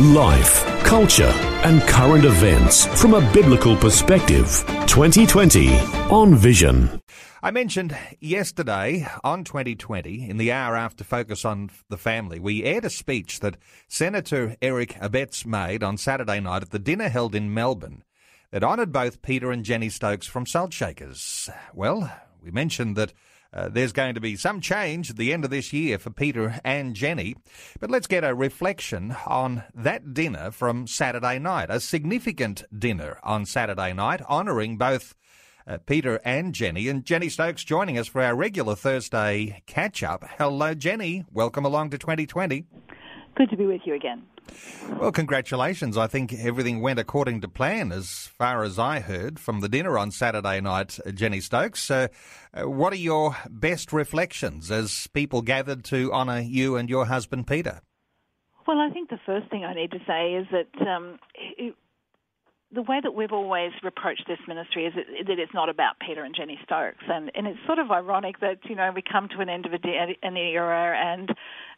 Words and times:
Life, 0.00 0.64
culture, 0.84 1.32
and 1.64 1.82
current 1.82 2.24
events 2.24 2.86
from 3.00 3.14
a 3.14 3.32
biblical 3.32 3.76
perspective. 3.76 4.64
2020 4.86 5.76
on 6.10 6.36
Vision. 6.36 7.02
I 7.42 7.50
mentioned 7.50 7.96
yesterday 8.20 9.08
on 9.24 9.42
2020, 9.42 10.30
in 10.30 10.36
the 10.36 10.52
hour 10.52 10.76
after 10.76 11.02
Focus 11.02 11.44
on 11.44 11.70
the 11.88 11.96
Family, 11.96 12.38
we 12.38 12.62
aired 12.62 12.84
a 12.84 12.90
speech 12.90 13.40
that 13.40 13.56
Senator 13.88 14.54
Eric 14.62 14.94
Abetz 15.00 15.44
made 15.44 15.82
on 15.82 15.96
Saturday 15.96 16.38
night 16.38 16.62
at 16.62 16.70
the 16.70 16.78
dinner 16.78 17.08
held 17.08 17.34
in 17.34 17.52
Melbourne 17.52 18.04
that 18.52 18.62
honoured 18.62 18.92
both 18.92 19.20
Peter 19.20 19.50
and 19.50 19.64
Jenny 19.64 19.88
Stokes 19.88 20.28
from 20.28 20.46
Salt 20.46 20.72
Shakers. 20.72 21.50
Well, 21.74 22.08
we 22.40 22.52
mentioned 22.52 22.94
that 22.94 23.12
uh, 23.52 23.68
there's 23.68 23.92
going 23.92 24.14
to 24.14 24.20
be 24.20 24.36
some 24.36 24.60
change 24.60 25.10
at 25.10 25.16
the 25.16 25.32
end 25.32 25.44
of 25.44 25.50
this 25.50 25.72
year 25.72 25.98
for 25.98 26.10
Peter 26.10 26.60
and 26.64 26.94
Jenny. 26.94 27.34
But 27.80 27.90
let's 27.90 28.06
get 28.06 28.24
a 28.24 28.34
reflection 28.34 29.16
on 29.26 29.64
that 29.74 30.12
dinner 30.12 30.50
from 30.50 30.86
Saturday 30.86 31.38
night, 31.38 31.70
a 31.70 31.80
significant 31.80 32.64
dinner 32.76 33.18
on 33.22 33.46
Saturday 33.46 33.92
night, 33.92 34.20
honouring 34.22 34.76
both 34.76 35.14
uh, 35.66 35.78
Peter 35.86 36.20
and 36.24 36.54
Jenny. 36.54 36.88
And 36.88 37.04
Jenny 37.04 37.28
Stokes 37.28 37.64
joining 37.64 37.98
us 37.98 38.06
for 38.06 38.22
our 38.22 38.34
regular 38.34 38.74
Thursday 38.74 39.62
catch 39.66 40.02
up. 40.02 40.24
Hello, 40.38 40.74
Jenny. 40.74 41.24
Welcome 41.32 41.64
along 41.64 41.90
to 41.90 41.98
2020. 41.98 42.64
Good 43.34 43.50
to 43.50 43.56
be 43.56 43.66
with 43.66 43.82
you 43.84 43.94
again. 43.94 44.22
Well, 44.98 45.12
congratulations. 45.12 45.96
I 45.96 46.06
think 46.06 46.32
everything 46.32 46.80
went 46.80 46.98
according 46.98 47.40
to 47.42 47.48
plan 47.48 47.92
as 47.92 48.28
far 48.38 48.62
as 48.64 48.78
I 48.78 49.00
heard 49.00 49.38
from 49.38 49.60
the 49.60 49.68
dinner 49.68 49.98
on 49.98 50.10
Saturday 50.10 50.60
night, 50.60 50.98
uh, 51.06 51.10
Jenny 51.10 51.40
Stokes. 51.40 51.90
Uh, 51.90 52.08
what 52.56 52.92
are 52.92 52.96
your 52.96 53.36
best 53.48 53.92
reflections 53.92 54.70
as 54.70 55.06
people 55.12 55.42
gathered 55.42 55.84
to 55.84 56.12
honour 56.12 56.40
you 56.40 56.76
and 56.76 56.88
your 56.88 57.06
husband, 57.06 57.46
Peter? 57.46 57.80
Well, 58.66 58.78
I 58.78 58.90
think 58.90 59.10
the 59.10 59.20
first 59.24 59.50
thing 59.50 59.64
I 59.64 59.74
need 59.74 59.92
to 59.92 60.00
say 60.06 60.34
is 60.34 60.46
that 60.50 60.86
um, 60.86 61.18
it, 61.34 61.74
the 62.72 62.82
way 62.82 63.00
that 63.02 63.14
we've 63.14 63.32
always 63.32 63.72
approached 63.82 64.24
this 64.28 64.38
ministry 64.46 64.84
is 64.84 64.92
that, 64.94 65.06
that, 65.26 65.38
it's 65.38 65.54
not 65.54 65.70
about 65.70 65.98
Peter 66.06 66.22
and 66.22 66.34
Jenny 66.34 66.58
Stokes, 66.64 67.04
and 67.08 67.30
and 67.34 67.46
it's 67.46 67.58
sort 67.66 67.78
of 67.78 67.90
ironic 67.90 68.40
that 68.40 68.58
you 68.64 68.76
know 68.76 68.90
we 68.94 69.02
come 69.02 69.28
to 69.28 69.40
an 69.40 69.48
end 69.48 69.64
of 69.64 69.72
a, 69.72 70.16
an 70.22 70.36
era, 70.36 70.94
and 70.98 71.30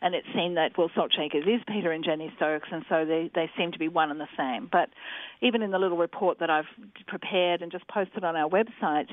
and 0.03 0.15
it 0.15 0.25
seemed 0.35 0.57
that 0.57 0.77
well, 0.79 0.91
Salt 0.95 1.13
Shakers 1.15 1.45
is 1.47 1.61
Peter 1.69 1.93
and 1.93 2.05
Jenny 2.05 2.33
Stokes, 2.37 2.69
and 2.73 2.85
so 2.89 3.05
they 3.05 3.31
they 3.35 3.51
seem 3.57 3.73
to 3.73 3.79
be 3.79 3.89
one 3.89 4.11
and 4.11 4.21
the 4.21 4.29
same. 4.37 4.69
But 4.71 4.89
even 5.43 5.63
in 5.63 5.71
the 5.71 5.79
little 5.79 5.99
report 5.99 6.39
that 6.41 6.51
I've 6.51 6.69
prepared 7.07 7.63
and 7.63 7.71
just 7.71 7.87
posted 7.89 8.25
on 8.25 8.37
our 8.37 8.49
website, 8.49 9.09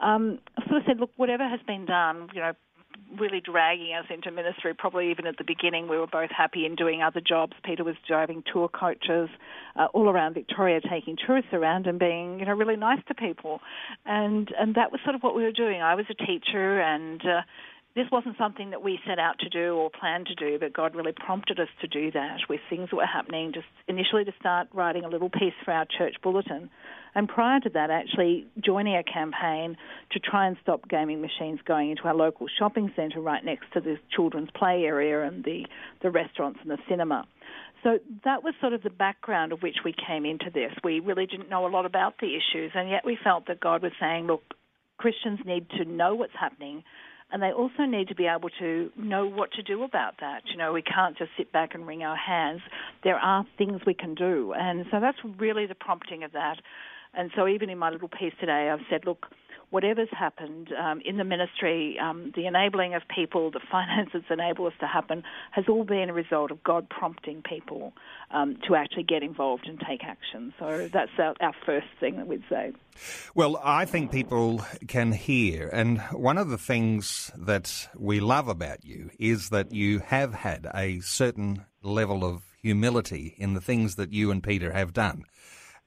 um, 0.00 0.38
I 0.56 0.66
sort 0.68 0.80
of 0.80 0.86
said, 0.86 1.00
look, 1.00 1.10
whatever 1.16 1.48
has 1.48 1.60
been 1.66 1.86
done, 1.86 2.28
you 2.34 2.40
know, 2.40 2.52
really 3.18 3.40
dragging 3.40 3.94
us 3.94 4.04
into 4.10 4.30
ministry. 4.30 4.74
Probably 4.74 5.10
even 5.10 5.26
at 5.26 5.38
the 5.38 5.44
beginning, 5.44 5.88
we 5.88 5.96
were 5.96 6.06
both 6.06 6.30
happy 6.30 6.66
in 6.66 6.74
doing 6.74 7.02
other 7.02 7.20
jobs. 7.26 7.54
Peter 7.64 7.84
was 7.84 7.94
driving 8.06 8.42
tour 8.52 8.68
coaches 8.68 9.28
uh, 9.76 9.86
all 9.94 10.08
around 10.08 10.34
Victoria, 10.34 10.80
taking 10.80 11.16
tourists 11.16 11.52
around 11.52 11.86
and 11.86 11.98
being, 11.98 12.38
you 12.38 12.46
know, 12.46 12.52
really 12.52 12.76
nice 12.76 13.00
to 13.08 13.14
people. 13.14 13.60
And 14.04 14.52
and 14.58 14.74
that 14.74 14.92
was 14.92 15.00
sort 15.04 15.14
of 15.14 15.22
what 15.22 15.34
we 15.34 15.42
were 15.42 15.52
doing. 15.52 15.80
I 15.80 15.94
was 15.94 16.06
a 16.10 16.14
teacher, 16.14 16.80
and 16.80 17.20
uh, 17.22 17.40
this 17.98 18.06
wasn't 18.12 18.38
something 18.38 18.70
that 18.70 18.82
we 18.82 18.98
set 19.06 19.18
out 19.18 19.40
to 19.40 19.48
do 19.48 19.74
or 19.74 19.90
planned 19.90 20.26
to 20.26 20.34
do, 20.34 20.58
but 20.58 20.72
God 20.72 20.94
really 20.94 21.12
prompted 21.12 21.58
us 21.58 21.68
to 21.80 21.88
do 21.88 22.10
that 22.12 22.38
with 22.48 22.60
things 22.70 22.90
that 22.90 22.96
were 22.96 23.04
happening. 23.04 23.52
Just 23.52 23.66
initially 23.88 24.24
to 24.24 24.32
start 24.38 24.68
writing 24.72 25.04
a 25.04 25.08
little 25.08 25.28
piece 25.28 25.54
for 25.64 25.72
our 25.72 25.84
church 25.84 26.14
bulletin 26.22 26.70
and 27.14 27.28
prior 27.28 27.58
to 27.58 27.70
that, 27.70 27.90
actually 27.90 28.46
joining 28.64 28.96
a 28.96 29.02
campaign 29.02 29.76
to 30.12 30.20
try 30.20 30.46
and 30.46 30.56
stop 30.62 30.88
gaming 30.88 31.20
machines 31.20 31.58
going 31.66 31.90
into 31.90 32.04
our 32.04 32.14
local 32.14 32.46
shopping 32.58 32.92
centre 32.94 33.20
right 33.20 33.44
next 33.44 33.64
to 33.72 33.80
the 33.80 33.96
children's 34.14 34.50
play 34.54 34.84
area 34.84 35.22
and 35.22 35.42
the, 35.42 35.66
the 36.00 36.10
restaurants 36.10 36.60
and 36.62 36.70
the 36.70 36.78
cinema. 36.88 37.26
So 37.82 37.98
that 38.24 38.44
was 38.44 38.54
sort 38.60 38.72
of 38.72 38.84
the 38.84 38.90
background 38.90 39.52
of 39.52 39.62
which 39.62 39.78
we 39.84 39.92
came 40.06 40.24
into 40.24 40.50
this. 40.52 40.72
We 40.84 41.00
really 41.00 41.26
didn't 41.26 41.48
know 41.48 41.66
a 41.66 41.70
lot 41.70 41.86
about 41.86 42.14
the 42.20 42.36
issues, 42.36 42.72
and 42.74 42.88
yet 42.88 43.04
we 43.04 43.18
felt 43.22 43.46
that 43.48 43.58
God 43.58 43.82
was 43.82 43.92
saying, 43.98 44.26
look, 44.26 44.42
Christians 44.96 45.40
need 45.44 45.68
to 45.70 45.84
know 45.84 46.14
what's 46.14 46.32
happening 46.38 46.84
and 47.30 47.42
they 47.42 47.52
also 47.52 47.84
need 47.84 48.08
to 48.08 48.14
be 48.14 48.26
able 48.26 48.48
to 48.58 48.90
know 48.96 49.26
what 49.26 49.52
to 49.52 49.62
do 49.62 49.82
about 49.82 50.14
that. 50.20 50.42
You 50.50 50.56
know, 50.56 50.72
we 50.72 50.82
can't 50.82 51.16
just 51.16 51.30
sit 51.36 51.52
back 51.52 51.74
and 51.74 51.86
wring 51.86 52.02
our 52.02 52.16
hands. 52.16 52.60
There 53.04 53.16
are 53.16 53.46
things 53.58 53.80
we 53.86 53.94
can 53.94 54.14
do, 54.14 54.54
and 54.56 54.86
so 54.90 55.00
that's 55.00 55.18
really 55.38 55.66
the 55.66 55.74
prompting 55.74 56.24
of 56.24 56.32
that. 56.32 56.56
And 57.14 57.30
so 57.34 57.48
even 57.48 57.70
in 57.70 57.78
my 57.78 57.90
little 57.90 58.08
piece 58.08 58.34
today, 58.40 58.70
I've 58.70 58.84
said, 58.90 59.04
look, 59.04 59.26
whatever's 59.70 60.08
happened 60.10 60.70
um, 60.72 61.00
in 61.04 61.16
the 61.16 61.24
ministry, 61.24 61.98
um, 62.00 62.32
the 62.34 62.46
enabling 62.46 62.94
of 62.94 63.02
people, 63.14 63.50
the 63.50 63.60
finances 63.70 64.22
enable 64.30 64.66
us 64.66 64.72
to 64.80 64.86
happen, 64.86 65.22
has 65.50 65.66
all 65.68 65.84
been 65.84 66.10
a 66.10 66.12
result 66.12 66.50
of 66.50 66.62
God 66.62 66.88
prompting 66.88 67.42
people 67.42 67.92
um, 68.30 68.56
to 68.66 68.74
actually 68.74 69.02
get 69.02 69.22
involved 69.22 69.66
and 69.66 69.80
take 69.80 70.04
action. 70.04 70.52
So 70.58 70.88
that's 70.92 71.10
our, 71.18 71.34
our 71.40 71.54
first 71.66 71.88
thing 72.00 72.16
that 72.16 72.26
we'd 72.26 72.44
say. 72.48 72.72
Well, 73.34 73.60
I 73.62 73.84
think 73.84 74.10
people 74.10 74.64
can 74.88 75.12
hear, 75.12 75.68
and 75.68 76.00
one 76.12 76.38
of 76.38 76.48
the 76.48 76.58
things 76.58 77.30
that 77.36 77.88
we 77.96 78.20
love 78.20 78.48
about 78.48 78.84
you 78.84 79.10
is 79.18 79.50
that 79.50 79.72
you 79.72 80.00
have 80.00 80.34
had 80.34 80.66
a 80.74 81.00
certain 81.00 81.64
level 81.82 82.24
of 82.24 82.42
humility 82.60 83.34
in 83.38 83.54
the 83.54 83.60
things 83.60 83.94
that 83.94 84.12
you 84.12 84.30
and 84.30 84.42
Peter 84.42 84.72
have 84.72 84.92
done. 84.92 85.24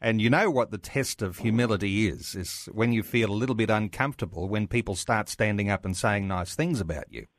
And 0.02 0.20
you 0.20 0.30
know 0.32 0.50
what 0.50 0.72
the 0.72 0.80
test 0.80 1.22
of 1.22 1.38
humility 1.38 2.08
is, 2.08 2.34
is 2.36 2.68
when 2.72 2.92
you 2.92 3.04
feel 3.04 3.30
a 3.30 3.34
little 3.34 3.54
bit 3.54 3.70
uncomfortable 3.70 4.50
when 4.50 4.68
people 4.68 4.96
start 4.96 5.30
standing 5.30 5.70
up 5.70 5.86
and 5.86 5.96
saying 5.96 6.28
nice 6.28 6.56
things 6.56 6.82
about 6.82 7.06
you. 7.12 7.28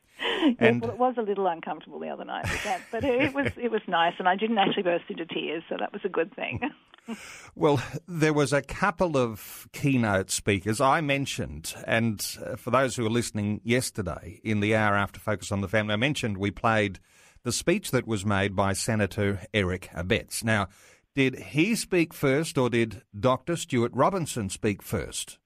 And 0.59 0.83
well, 0.83 0.91
it 0.91 0.99
was 0.99 1.15
a 1.19 1.23
little 1.23 1.47
uncomfortable 1.47 2.01
the 2.01 2.09
other 2.09 2.25
night 2.25 2.43
with 2.51 2.65
that, 2.65 2.81
but 2.91 3.05
it 3.05 3.33
was 3.33 3.53
it 3.57 3.71
was 3.71 3.81
nice, 3.87 4.15
and 4.19 4.29
I 4.29 4.35
didn't 4.35 4.59
actually 4.59 4.83
burst 4.83 5.05
into 5.09 5.25
tears, 5.25 5.63
so 5.69 5.77
that 5.79 5.93
was 5.93 6.03
a 6.05 6.09
good 6.09 6.35
thing. 6.35 6.61
well, 7.55 7.81
there 8.09 8.33
was 8.33 8.53
a 8.53 8.61
couple 8.61 9.17
of 9.17 9.69
keynote 9.73 10.33
speakers 10.33 10.81
I 10.81 11.01
mentioned, 11.01 11.75
and 11.87 12.25
uh, 12.45 12.57
for 12.57 12.73
those 12.73 12.97
who 12.97 13.05
were 13.05 13.11
listening 13.11 13.61
yesterday 13.63 14.41
in 14.43 14.59
the 14.59 14.75
hour 14.75 14.97
after 14.97 15.21
Focus 15.21 15.53
on 15.53 15.61
the 15.61 15.69
Family, 15.69 15.95
I 15.95 15.97
mentioned 15.97 16.39
we 16.39 16.51
played 16.51 16.99
the 17.45 17.53
speech 17.53 17.93
that 17.93 18.07
was 18.07 18.27
made 18.27 18.57
by 18.57 18.73
Senator 18.73 19.43
Eric 19.55 19.91
Abetz. 19.95 20.43
Now, 20.43 20.69
did 21.15 21.39
he 21.39 21.75
speak 21.75 22.15
first, 22.15 22.57
or 22.57 22.71
did 22.71 23.03
Dr. 23.19 23.57
Stuart 23.57 23.93
Robinson 23.95 24.49
speak 24.49 24.83
first? 24.83 25.39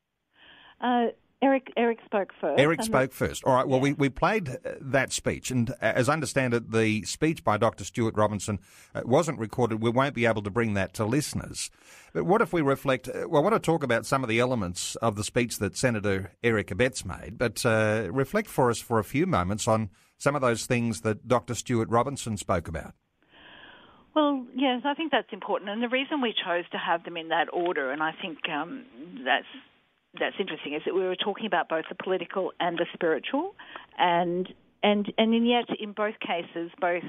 Uh, 0.81 1.07
Eric 1.43 1.69
Eric 1.77 1.99
spoke 2.05 2.33
first. 2.41 2.59
Eric 2.59 2.83
spoke 2.83 3.13
first. 3.13 3.45
All 3.45 3.55
right. 3.55 3.69
Well, 3.69 3.79
yeah. 3.79 3.83
we, 3.83 3.93
we 3.93 4.09
played 4.09 4.49
uh, 4.49 4.73
that 4.81 5.13
speech, 5.13 5.51
and 5.51 5.71
uh, 5.71 5.75
as 5.81 6.09
I 6.09 6.15
understand 6.15 6.55
it, 6.55 6.71
the 6.73 7.03
speech 7.03 7.45
by 7.45 7.59
Dr. 7.59 7.85
Stuart 7.85 8.17
Robinson 8.17 8.59
uh, 8.95 9.03
wasn't 9.05 9.39
recorded. 9.39 9.83
We 9.83 9.91
won't 9.91 10.15
be 10.15 10.25
able 10.25 10.43
to 10.43 10.51
bring 10.51 10.75
that 10.75 10.95
to 10.95 11.05
listeners. 11.05 11.71
But 12.15 12.25
what 12.25 12.41
if 12.41 12.53
we 12.53 12.63
reflect? 12.63 13.09
Well, 13.15 13.37
I 13.37 13.45
want 13.45 13.55
to 13.55 13.61
talk 13.61 13.83
about 13.83 14.07
some 14.07 14.23
of 14.23 14.31
the 14.31 14.41
elements 14.41 14.97
of 14.97 15.17
the 15.17 15.25
speech 15.25 15.59
that 15.59 15.77
Senator 15.77 16.33
Eric 16.43 16.69
Abetz 16.69 17.05
made, 17.05 17.37
but 17.37 17.67
uh, 17.67 18.09
reflect 18.11 18.49
for 18.49 18.71
us 18.71 18.81
for 18.81 18.99
a 18.99 19.05
few 19.05 19.27
moments 19.27 19.69
on 19.69 19.91
some 20.19 20.35
of 20.35 20.41
those 20.41 20.65
things 20.65 21.03
that 21.03 21.29
Dr. 21.29 21.55
Stuart 21.55 21.91
Robinson 21.91 22.39
spoke 22.39 22.67
about. 22.67 22.95
Well, 24.17 24.47
yes, 24.55 24.81
I 24.87 24.95
think 24.95 25.13
that's 25.13 25.31
important, 25.31 25.69
and 25.69 25.83
the 25.83 25.91
reason 25.91 26.23
we 26.23 26.33
chose 26.33 26.65
to 26.73 26.79
have 26.79 27.05
them 27.05 27.19
in 27.19 27.29
that 27.29 27.49
order, 27.53 27.91
and 27.91 28.03
I 28.03 28.13
think 28.23 28.39
um, 28.49 28.87
that's 29.23 29.45
that's 30.19 30.37
interesting, 30.41 30.73
is 30.73 30.81
that 30.87 30.95
we 30.95 31.03
were 31.03 31.17
talking 31.17 31.45
about 31.45 31.69
both 31.69 31.85
the 31.91 32.03
political 32.03 32.53
and 32.59 32.79
the 32.79 32.87
spiritual, 32.95 33.55
and 33.99 34.49
and 34.83 35.13
and 35.19 35.35
in 35.35 35.45
yet 35.45 35.67
in 35.79 35.93
both 35.93 36.15
cases, 36.19 36.71
both 36.81 37.03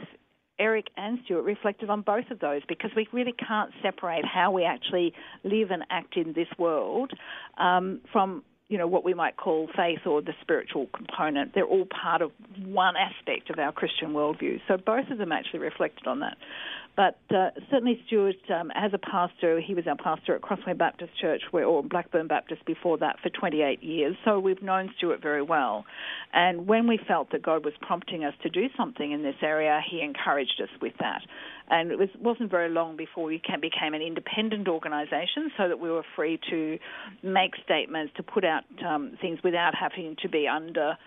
Eric 0.59 0.87
and 0.97 1.19
Stuart 1.23 1.43
reflected 1.43 1.89
on 1.89 2.01
both 2.01 2.29
of 2.29 2.39
those 2.39 2.61
because 2.67 2.91
we 2.93 3.07
really 3.13 3.33
can't 3.47 3.71
separate 3.81 4.25
how 4.25 4.51
we 4.51 4.65
actually 4.65 5.13
live 5.45 5.71
and 5.71 5.83
act 5.89 6.17
in 6.17 6.33
this 6.33 6.49
world 6.59 7.11
um, 7.57 8.01
from 8.11 8.43
you 8.67 8.77
know 8.77 8.87
what 8.87 9.05
we 9.05 9.13
might 9.13 9.37
call 9.37 9.69
faith 9.77 10.05
or 10.05 10.21
the 10.21 10.33
spiritual 10.41 10.87
component. 10.93 11.53
They're 11.55 11.63
all 11.63 11.85
part 11.85 12.21
of 12.21 12.31
one 12.65 12.95
aspect 12.97 13.49
of 13.49 13.59
our 13.59 13.71
Christian 13.71 14.09
worldview. 14.09 14.59
So 14.67 14.75
both 14.75 15.09
of 15.09 15.17
them 15.17 15.31
actually 15.31 15.59
reflected 15.59 16.05
on 16.07 16.19
that. 16.19 16.37
But 16.97 17.19
uh, 17.29 17.51
certainly, 17.69 18.01
Stuart, 18.07 18.37
um, 18.49 18.71
as 18.73 18.91
a 18.91 18.97
pastor, 18.97 19.61
he 19.61 19.75
was 19.75 19.85
our 19.85 19.95
pastor 19.95 20.33
at 20.33 20.41
Crossway 20.41 20.73
Baptist 20.73 21.11
Church, 21.21 21.43
where, 21.51 21.63
or 21.63 21.83
Blackburn 21.83 22.27
Baptist 22.27 22.65
before 22.65 22.97
that, 22.97 23.17
for 23.21 23.29
28 23.29 23.83
years. 23.83 24.15
So 24.25 24.39
we've 24.39 24.63
known 24.63 24.89
Stuart 24.97 25.21
very 25.21 25.43
well. 25.43 25.85
And 26.33 26.65
when 26.65 26.87
we 26.87 26.99
felt 27.07 27.31
that 27.33 27.43
God 27.43 27.63
was 27.63 27.75
prompting 27.81 28.25
us 28.25 28.33
to 28.41 28.49
do 28.49 28.65
something 28.75 29.11
in 29.11 29.21
this 29.21 29.35
area, 29.43 29.79
he 29.87 30.01
encouraged 30.01 30.59
us 30.59 30.69
with 30.81 30.93
that. 30.99 31.21
And 31.69 31.91
it 31.91 31.99
was, 31.99 32.09
wasn't 32.19 32.49
very 32.49 32.69
long 32.69 32.97
before 32.97 33.25
we 33.25 33.39
became 33.61 33.93
an 33.93 34.01
independent 34.01 34.67
organisation 34.67 35.51
so 35.55 35.67
that 35.67 35.79
we 35.79 35.91
were 35.91 36.05
free 36.15 36.39
to 36.49 36.79
make 37.21 37.51
statements, 37.63 38.13
to 38.17 38.23
put 38.23 38.43
out 38.43 38.63
um, 38.83 39.15
things 39.21 39.37
without 39.43 39.75
having 39.75 40.15
to 40.23 40.29
be 40.29 40.47
under 40.47 40.97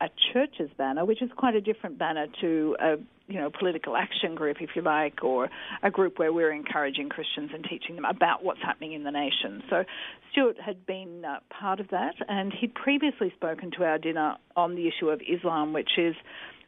a 0.00 0.08
church's 0.32 0.70
banner, 0.76 1.04
which 1.04 1.22
is 1.22 1.30
quite 1.36 1.54
a 1.54 1.60
different 1.60 1.98
banner 1.98 2.26
to 2.40 2.76
a 2.80 2.96
you 3.28 3.38
know 3.38 3.50
political 3.50 3.96
action 3.96 4.34
group, 4.34 4.58
if 4.60 4.70
you 4.74 4.82
like, 4.82 5.22
or 5.22 5.48
a 5.82 5.90
group 5.90 6.18
where 6.18 6.32
we're 6.32 6.52
encouraging 6.52 7.08
Christians 7.08 7.50
and 7.54 7.64
teaching 7.64 7.94
them 7.94 8.04
about 8.04 8.42
what's 8.42 8.62
happening 8.62 8.92
in 8.92 9.04
the 9.04 9.10
nation. 9.10 9.62
So 9.70 9.84
Stuart 10.32 10.56
had 10.60 10.86
been 10.86 11.24
uh, 11.24 11.40
part 11.50 11.80
of 11.80 11.88
that, 11.88 12.14
and 12.28 12.52
he'd 12.52 12.74
previously 12.74 13.32
spoken 13.36 13.70
to 13.78 13.84
our 13.84 13.98
dinner 13.98 14.36
on 14.56 14.74
the 14.74 14.88
issue 14.88 15.08
of 15.08 15.20
Islam, 15.22 15.72
which 15.72 15.90
is 15.98 16.14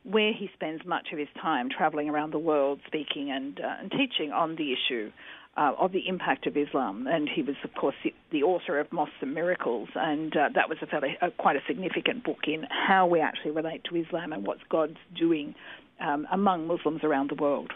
where 0.05 0.33
he 0.33 0.51
spends 0.55 0.85
much 0.85 1.09
of 1.13 1.19
his 1.19 1.29
time 1.41 1.69
traveling 1.71 2.09
around 2.09 2.33
the 2.33 2.39
world 2.39 2.81
speaking 2.87 3.31
and, 3.31 3.61
uh, 3.61 3.77
and 3.81 3.91
teaching 3.91 4.33
on 4.33 4.57
the 4.57 4.73
issue 4.73 5.13
uh, 5.57 5.73
of 5.79 5.93
the 5.93 6.09
impact 6.09 6.47
of 6.47 6.57
Islam. 6.57 7.07
And 7.07 7.29
he 7.29 7.43
was, 7.43 7.57
of 7.63 7.75
course, 7.75 7.95
the, 8.03 8.13
the 8.31 8.43
author 8.43 8.79
of 8.79 8.93
Mosques 8.93 9.15
and 9.21 9.35
Miracles, 9.35 9.89
and 9.95 10.35
uh, 10.37 10.49
that 10.55 10.69
was 10.69 10.79
a 10.83 10.87
fairly, 10.87 11.17
uh, 11.21 11.31
quite 11.39 11.57
a 11.57 11.63
significant 11.67 12.25
book 12.25 12.47
in 12.47 12.67
how 12.71 13.07
we 13.07 13.21
actually 13.21 13.53
relate 13.53 13.85
to 13.85 13.97
Islam 13.97 14.33
and 14.33 14.47
what 14.47 14.59
God's 14.69 14.99
doing 15.17 15.55
um, 16.01 16.27
among 16.33 16.67
Muslims 16.67 17.05
around 17.05 17.31
the 17.31 17.41
world. 17.41 17.73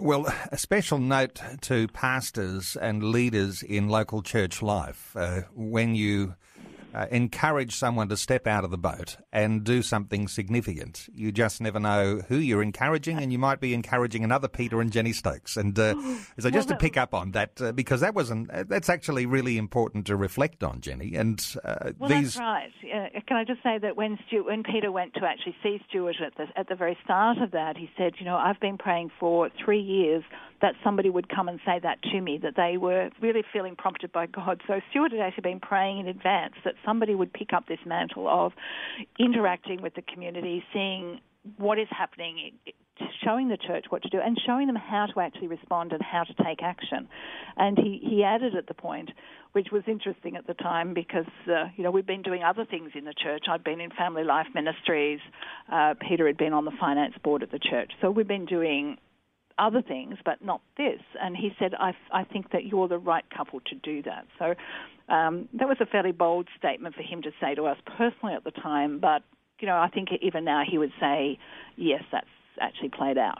Well, 0.00 0.32
a 0.52 0.58
special 0.58 0.98
note 0.98 1.40
to 1.62 1.88
pastors 1.88 2.76
and 2.80 3.02
leaders 3.02 3.64
in 3.64 3.88
local 3.88 4.22
church 4.22 4.62
life. 4.62 5.16
Uh, 5.16 5.42
when 5.56 5.96
you 5.96 6.34
uh, 6.94 7.06
encourage 7.10 7.74
someone 7.74 8.08
to 8.08 8.16
step 8.16 8.46
out 8.46 8.64
of 8.64 8.70
the 8.70 8.78
boat 8.78 9.16
and 9.32 9.64
do 9.64 9.82
something 9.82 10.28
significant. 10.28 11.08
You 11.14 11.32
just 11.32 11.60
never 11.60 11.78
know 11.78 12.22
who 12.28 12.36
you're 12.36 12.62
encouraging, 12.62 13.18
and 13.18 13.32
you 13.32 13.38
might 13.38 13.60
be 13.60 13.74
encouraging 13.74 14.24
another 14.24 14.48
Peter 14.48 14.80
and 14.80 14.90
Jenny 14.90 15.12
Stokes. 15.12 15.56
And 15.56 15.78
uh, 15.78 15.94
so, 16.38 16.50
just 16.50 16.68
to 16.68 16.76
pick 16.76 16.96
up 16.96 17.14
on 17.14 17.32
that, 17.32 17.60
uh, 17.60 17.72
because 17.72 18.00
that 18.00 18.14
wasn't 18.14 18.50
uh, 18.50 18.64
that's 18.66 18.88
actually 18.88 19.26
really 19.26 19.58
important 19.58 20.06
to 20.06 20.16
reflect 20.16 20.64
on, 20.64 20.80
Jenny. 20.80 21.14
And 21.14 21.44
uh, 21.64 21.92
well, 21.98 22.08
these... 22.08 22.34
that's 22.34 22.38
right. 22.38 22.72
Can 23.26 23.36
I 23.36 23.44
just 23.44 23.62
say 23.62 23.78
that 23.78 23.96
when 23.96 24.18
Stuart, 24.26 24.46
when 24.46 24.62
Peter 24.62 24.90
went 24.90 25.14
to 25.14 25.24
actually 25.24 25.56
see 25.62 25.80
Stuart 25.88 26.16
at 26.24 26.36
the 26.36 26.46
at 26.58 26.68
the 26.68 26.74
very 26.74 26.96
start 27.04 27.38
of 27.38 27.50
that, 27.52 27.76
he 27.76 27.90
said, 27.96 28.14
you 28.18 28.24
know, 28.24 28.36
I've 28.36 28.60
been 28.60 28.78
praying 28.78 29.10
for 29.20 29.50
three 29.64 29.80
years 29.80 30.22
that 30.60 30.74
somebody 30.82 31.10
would 31.10 31.28
come 31.28 31.48
and 31.48 31.60
say 31.64 31.78
that 31.82 32.02
to 32.02 32.20
me, 32.20 32.38
that 32.42 32.54
they 32.56 32.76
were 32.76 33.10
really 33.20 33.42
feeling 33.52 33.76
prompted 33.76 34.12
by 34.12 34.26
God. 34.26 34.60
So 34.66 34.80
Stuart 34.90 35.12
had 35.12 35.20
actually 35.20 35.42
been 35.42 35.60
praying 35.60 36.00
in 36.00 36.08
advance 36.08 36.54
that 36.64 36.74
somebody 36.84 37.14
would 37.14 37.32
pick 37.32 37.52
up 37.52 37.66
this 37.66 37.78
mantle 37.86 38.28
of 38.28 38.52
interacting 39.18 39.82
with 39.82 39.94
the 39.94 40.02
community, 40.02 40.64
seeing 40.72 41.20
what 41.56 41.78
is 41.78 41.86
happening, 41.90 42.52
showing 43.24 43.48
the 43.48 43.56
church 43.56 43.86
what 43.88 44.02
to 44.02 44.08
do, 44.08 44.18
and 44.22 44.38
showing 44.44 44.66
them 44.66 44.76
how 44.76 45.06
to 45.06 45.20
actually 45.20 45.46
respond 45.46 45.92
and 45.92 46.02
how 46.02 46.24
to 46.24 46.34
take 46.44 46.62
action. 46.62 47.08
And 47.56 47.78
he, 47.78 48.00
he 48.02 48.24
added 48.24 48.54
at 48.54 48.66
the 48.66 48.74
point, 48.74 49.10
which 49.52 49.68
was 49.72 49.82
interesting 49.86 50.36
at 50.36 50.46
the 50.46 50.54
time 50.54 50.94
because, 50.94 51.30
uh, 51.48 51.66
you 51.76 51.84
know, 51.84 51.90
we've 51.90 52.06
been 52.06 52.22
doing 52.22 52.42
other 52.42 52.64
things 52.64 52.90
in 52.94 53.04
the 53.04 53.14
church. 53.14 53.44
I'd 53.48 53.64
been 53.64 53.80
in 53.80 53.90
family 53.90 54.24
life 54.24 54.48
ministries. 54.54 55.20
Uh, 55.72 55.94
Peter 56.06 56.26
had 56.26 56.36
been 56.36 56.52
on 56.52 56.64
the 56.64 56.72
finance 56.78 57.14
board 57.22 57.42
at 57.42 57.50
the 57.50 57.60
church. 57.60 57.92
So 58.02 58.10
we've 58.10 58.28
been 58.28 58.46
doing 58.46 58.98
other 59.58 59.82
things, 59.82 60.18
but 60.24 60.42
not 60.42 60.60
this. 60.76 61.00
And 61.20 61.36
he 61.36 61.50
said, 61.58 61.74
I, 61.74 61.92
I 62.12 62.24
think 62.24 62.52
that 62.52 62.64
you're 62.64 62.88
the 62.88 62.98
right 62.98 63.24
couple 63.36 63.60
to 63.60 63.74
do 63.74 64.02
that. 64.02 64.26
So 64.38 64.54
um, 65.12 65.48
that 65.54 65.68
was 65.68 65.78
a 65.80 65.86
fairly 65.86 66.12
bold 66.12 66.48
statement 66.56 66.94
for 66.94 67.02
him 67.02 67.22
to 67.22 67.30
say 67.40 67.54
to 67.54 67.66
us 67.66 67.76
personally 67.96 68.34
at 68.34 68.44
the 68.44 68.50
time, 68.50 68.98
but, 69.00 69.22
you 69.60 69.66
know, 69.66 69.76
I 69.76 69.88
think 69.88 70.08
even 70.22 70.44
now 70.44 70.62
he 70.68 70.78
would 70.78 70.92
say, 71.00 71.38
yes, 71.76 72.02
that's 72.12 72.26
actually 72.60 72.90
played 72.90 73.18
out. 73.18 73.38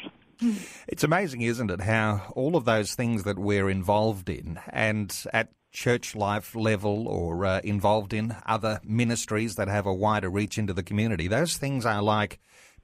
It's 0.87 1.03
amazing, 1.03 1.41
isn't 1.43 1.71
it, 1.71 1.81
how 1.81 2.33
all 2.37 2.57
of 2.57 2.65
those 2.65 2.95
things 2.95 3.25
that 3.25 3.39
we're 3.39 3.69
involved 3.69 4.29
in 4.29 4.61
and 4.69 5.13
at 5.33 5.53
church 5.73 6.15
life 6.17 6.55
level 6.55 7.09
or 7.09 7.45
uh, 7.45 7.61
involved 7.63 8.13
in 8.13 8.35
other 8.47 8.81
ministries 8.85 9.57
that 9.57 9.69
have 9.69 9.85
a 9.85 9.93
wider 9.93 10.31
reach 10.31 10.57
into 10.57 10.73
the 10.73 10.83
community, 10.83 11.29
those 11.29 11.57
things 11.57 11.85
are 11.85 12.03
like 12.03 12.39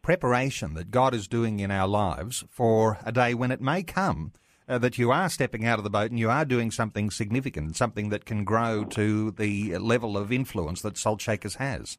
preparation 0.05 0.75
that 0.75 0.91
God 0.91 1.15
is 1.15 1.27
doing 1.27 1.61
in 1.61 1.71
our 1.71 1.89
lives 1.89 2.45
for 2.51 2.99
a 3.07 3.11
day 3.11 3.33
when 3.33 3.51
it 3.51 3.63
may 3.63 3.83
come 3.83 4.33
uh, 4.69 4.77
that 4.77 4.99
you 4.99 5.11
are 5.11 5.31
stepping 5.31 5.65
out 5.65 5.79
of 5.79 5.85
the 5.85 5.89
boat 5.89 6.11
and 6.11 6.21
you 6.21 6.29
are 6.29 6.45
doing 6.45 6.71
something 6.71 7.11
significant, 7.11 7.75
something 7.75 8.11
that 8.11 8.27
can 8.27 8.45
grow 8.45 8.85
to 8.85 9.31
the 9.31 9.79
level 9.79 10.19
of 10.19 10.31
influence 10.31 10.83
that 10.83 10.99
Salt 10.99 11.23
Shakers 11.23 11.55
has. 11.55 11.97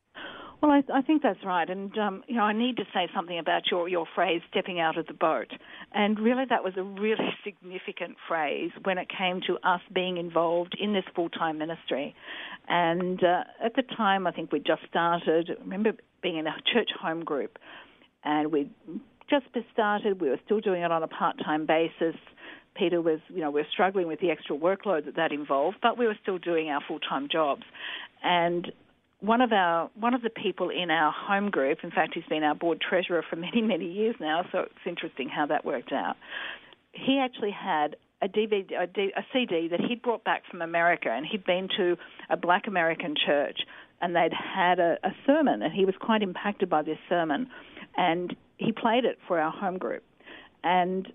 Well, 0.61 0.71
I, 0.71 0.83
I 0.93 1.01
think 1.01 1.23
that's 1.23 1.43
right, 1.43 1.69
and 1.69 1.95
um, 1.97 2.23
you 2.27 2.35
know, 2.35 2.43
I 2.43 2.53
need 2.53 2.77
to 2.77 2.85
say 2.93 3.07
something 3.13 3.37
about 3.37 3.69
your 3.69 3.89
your 3.89 4.07
phrase 4.15 4.41
"stepping 4.49 4.79
out 4.79 4.97
of 4.97 5.05
the 5.05 5.13
boat," 5.13 5.51
and 5.91 6.17
really, 6.19 6.45
that 6.49 6.63
was 6.63 6.73
a 6.77 6.81
really 6.81 7.35
significant 7.43 8.15
phrase 8.27 8.71
when 8.83 8.97
it 8.97 9.07
came 9.15 9.41
to 9.47 9.57
us 9.67 9.81
being 9.93 10.17
involved 10.17 10.75
in 10.79 10.93
this 10.93 11.03
full 11.13 11.29
time 11.29 11.57
ministry. 11.57 12.15
And 12.67 13.21
uh, 13.23 13.43
at 13.63 13.75
the 13.75 13.83
time, 13.83 14.25
I 14.25 14.31
think 14.31 14.51
we 14.51 14.59
just 14.59 14.81
started. 14.89 15.51
I 15.51 15.61
remember 15.61 15.91
being 16.23 16.37
in 16.37 16.47
a 16.47 16.55
church 16.73 16.89
home 16.99 17.23
group, 17.23 17.59
and 18.25 18.51
we 18.51 18.69
just 19.29 19.45
started. 19.71 20.21
We 20.21 20.29
were 20.29 20.39
still 20.45 20.59
doing 20.59 20.81
it 20.81 20.91
on 20.91 21.03
a 21.03 21.07
part-time 21.07 21.65
basis. 21.65 22.15
Peter 22.75 23.01
was, 23.01 23.19
you 23.29 23.39
know, 23.39 23.51
we 23.51 23.61
were 23.61 23.67
struggling 23.71 24.07
with 24.07 24.19
the 24.19 24.31
extra 24.31 24.57
workload 24.57 25.05
that 25.05 25.15
that 25.15 25.31
involved, 25.31 25.77
but 25.81 25.97
we 25.97 26.07
were 26.07 26.17
still 26.21 26.37
doing 26.37 26.69
our 26.69 26.81
full-time 26.85 27.29
jobs. 27.31 27.63
And 28.23 28.71
one 29.21 29.41
of 29.41 29.51
our 29.53 29.89
one 29.95 30.13
of 30.13 30.21
the 30.21 30.29
people 30.29 30.69
in 30.69 30.91
our 30.91 31.13
home 31.15 31.49
group, 31.49 31.79
in 31.83 31.91
fact, 31.91 32.13
he's 32.15 32.25
been 32.25 32.43
our 32.43 32.55
board 32.55 32.81
treasurer 32.81 33.23
for 33.29 33.35
many 33.35 33.61
many 33.61 33.89
years 33.91 34.15
now, 34.19 34.45
so 34.51 34.59
it's 34.59 34.85
interesting 34.85 35.29
how 35.29 35.45
that 35.47 35.65
worked 35.65 35.93
out. 35.93 36.15
He 36.91 37.19
actually 37.19 37.51
had 37.51 37.95
a 38.21 38.27
DVD, 38.27 38.81
a, 38.81 38.87
D, 38.87 39.11
a 39.15 39.21
CD 39.33 39.67
that 39.69 39.81
he'd 39.81 40.01
brought 40.01 40.23
back 40.23 40.43
from 40.49 40.61
America, 40.61 41.09
and 41.09 41.25
he'd 41.25 41.45
been 41.45 41.67
to 41.77 41.97
a 42.29 42.37
Black 42.37 42.67
American 42.67 43.13
church, 43.25 43.59
and 44.01 44.15
they'd 44.15 44.33
had 44.33 44.79
a, 44.79 44.97
a 45.03 45.11
sermon, 45.25 45.61
and 45.61 45.73
he 45.73 45.85
was 45.85 45.95
quite 45.99 46.21
impacted 46.21 46.69
by 46.69 46.81
this 46.81 46.97
sermon 47.09 47.47
and 47.97 48.35
he 48.57 48.71
played 48.71 49.05
it 49.05 49.17
for 49.27 49.39
our 49.39 49.51
home 49.51 49.77
group. 49.77 50.03
And 50.63 51.11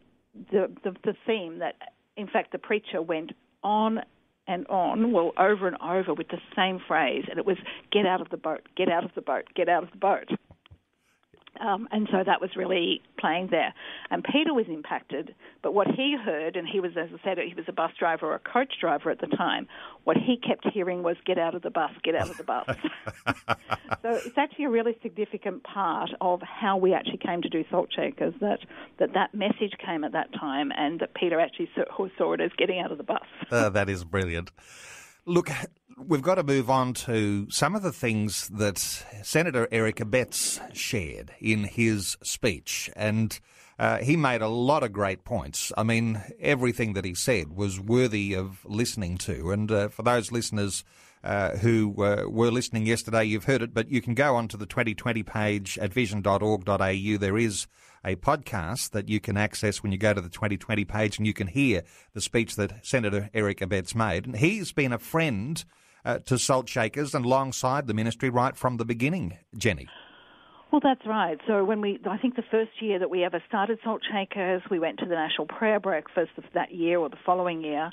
the, 0.50 0.70
the, 0.84 0.94
the 1.04 1.14
theme 1.26 1.58
that, 1.58 1.74
in 2.16 2.26
fact, 2.26 2.52
the 2.52 2.58
preacher 2.58 3.02
went 3.02 3.32
on 3.62 4.00
and 4.46 4.66
on, 4.68 5.12
well, 5.12 5.32
over 5.38 5.68
and 5.68 5.76
over 5.80 6.12
with 6.14 6.28
the 6.28 6.38
same 6.56 6.80
phrase, 6.86 7.24
and 7.28 7.38
it 7.38 7.46
was 7.46 7.56
"Get 7.92 8.04
out 8.04 8.20
of 8.20 8.30
the 8.30 8.36
boat, 8.36 8.68
get 8.76 8.88
out 8.88 9.04
of 9.04 9.12
the 9.14 9.20
boat, 9.20 9.44
get 9.54 9.68
out 9.68 9.84
of 9.84 9.90
the 9.92 9.98
boat." 9.98 10.28
Um, 11.60 11.88
and 11.90 12.08
so 12.10 12.22
that 12.24 12.40
was 12.40 12.50
really 12.56 13.02
playing 13.18 13.48
there. 13.50 13.74
And 14.10 14.24
Peter 14.24 14.54
was 14.54 14.66
impacted, 14.68 15.34
but 15.62 15.74
what 15.74 15.88
he 15.88 16.16
heard, 16.16 16.56
and 16.56 16.66
he 16.66 16.80
was, 16.80 16.92
as 16.96 17.08
I 17.12 17.22
said, 17.24 17.38
he 17.38 17.54
was 17.54 17.64
a 17.68 17.72
bus 17.72 17.90
driver 17.98 18.26
or 18.26 18.34
a 18.34 18.38
coach 18.38 18.74
driver 18.80 19.10
at 19.10 19.20
the 19.20 19.26
time, 19.26 19.66
what 20.04 20.16
he 20.16 20.36
kept 20.36 20.66
hearing 20.72 21.02
was, 21.02 21.16
get 21.26 21.38
out 21.38 21.54
of 21.54 21.62
the 21.62 21.70
bus, 21.70 21.90
get 22.02 22.14
out 22.14 22.30
of 22.30 22.36
the 22.36 22.44
bus. 22.44 22.66
so 24.02 24.08
it's 24.10 24.38
actually 24.38 24.66
a 24.66 24.70
really 24.70 24.96
significant 25.02 25.62
part 25.64 26.10
of 26.20 26.40
how 26.42 26.76
we 26.76 26.94
actually 26.94 27.18
came 27.18 27.42
to 27.42 27.48
do 27.48 27.64
Salt 27.70 27.90
Shakers, 27.94 28.34
that 28.40 28.60
that, 28.98 29.12
that 29.14 29.34
message 29.34 29.74
came 29.84 30.04
at 30.04 30.12
that 30.12 30.32
time, 30.32 30.72
and 30.76 31.00
that 31.00 31.14
Peter 31.14 31.40
actually 31.40 31.70
saw, 31.74 32.08
saw 32.16 32.32
it 32.32 32.40
as 32.40 32.50
getting 32.56 32.78
out 32.80 32.92
of 32.92 32.98
the 32.98 33.04
bus. 33.04 33.26
uh, 33.50 33.68
that 33.70 33.88
is 33.88 34.04
brilliant. 34.04 34.50
Look, 35.26 35.50
we've 36.06 36.22
got 36.22 36.36
to 36.36 36.42
move 36.42 36.70
on 36.70 36.94
to 36.94 37.50
some 37.50 37.74
of 37.74 37.82
the 37.82 37.92
things 37.92 38.48
that 38.48 38.78
Senator 38.78 39.68
Eric 39.70 39.96
Abetz 39.96 40.60
shared 40.74 41.32
in 41.40 41.64
his 41.64 42.16
speech. 42.22 42.90
And 42.96 43.38
uh, 43.78 43.98
he 43.98 44.16
made 44.16 44.42
a 44.42 44.48
lot 44.48 44.82
of 44.82 44.92
great 44.92 45.24
points. 45.24 45.72
I 45.76 45.82
mean, 45.82 46.20
everything 46.40 46.94
that 46.94 47.04
he 47.04 47.14
said 47.14 47.56
was 47.56 47.80
worthy 47.80 48.34
of 48.34 48.64
listening 48.64 49.18
to. 49.18 49.50
And 49.50 49.70
uh, 49.70 49.88
for 49.88 50.02
those 50.02 50.32
listeners 50.32 50.84
uh, 51.22 51.56
who 51.56 51.94
uh, 52.02 52.24
were 52.28 52.50
listening 52.50 52.86
yesterday, 52.86 53.24
you've 53.24 53.44
heard 53.44 53.62
it, 53.62 53.74
but 53.74 53.90
you 53.90 54.02
can 54.02 54.14
go 54.14 54.36
onto 54.36 54.56
the 54.56 54.66
2020 54.66 55.22
page 55.22 55.78
at 55.78 55.92
vision.org.au. 55.92 57.16
There 57.18 57.38
is 57.38 57.66
a 58.04 58.16
podcast 58.16 58.90
that 58.90 59.08
you 59.08 59.20
can 59.20 59.36
access 59.36 59.82
when 59.82 59.92
you 59.92 59.98
go 59.98 60.14
to 60.14 60.20
the 60.20 60.30
2020 60.30 60.84
page 60.84 61.18
and 61.18 61.26
you 61.26 61.34
can 61.34 61.46
hear 61.46 61.82
the 62.14 62.20
speech 62.20 62.56
that 62.56 62.84
Senator 62.84 63.28
Eric 63.34 63.60
Abetz 63.60 63.94
made. 63.94 64.26
And 64.26 64.36
he's 64.36 64.72
been 64.72 64.92
a 64.92 64.98
friend 64.98 65.62
uh, 66.04 66.18
to 66.20 66.38
Salt 66.38 66.68
Shakers 66.68 67.14
and 67.14 67.24
alongside 67.24 67.86
the 67.86 67.94
ministry 67.94 68.30
right 68.30 68.56
from 68.56 68.76
the 68.76 68.84
beginning, 68.84 69.38
Jenny. 69.56 69.88
Well, 70.70 70.80
that's 70.82 71.04
right. 71.04 71.36
So 71.48 71.64
when 71.64 71.80
we, 71.80 71.98
I 72.08 72.16
think 72.16 72.36
the 72.36 72.44
first 72.48 72.70
year 72.80 73.00
that 73.00 73.10
we 73.10 73.24
ever 73.24 73.42
started 73.48 73.80
Salt 73.82 74.02
Shakers, 74.10 74.62
we 74.70 74.78
went 74.78 75.00
to 75.00 75.04
the 75.04 75.16
National 75.16 75.46
Prayer 75.46 75.80
Breakfast 75.80 76.30
of 76.36 76.44
that 76.54 76.72
year 76.72 76.98
or 76.98 77.08
the 77.08 77.16
following 77.26 77.62
year, 77.64 77.90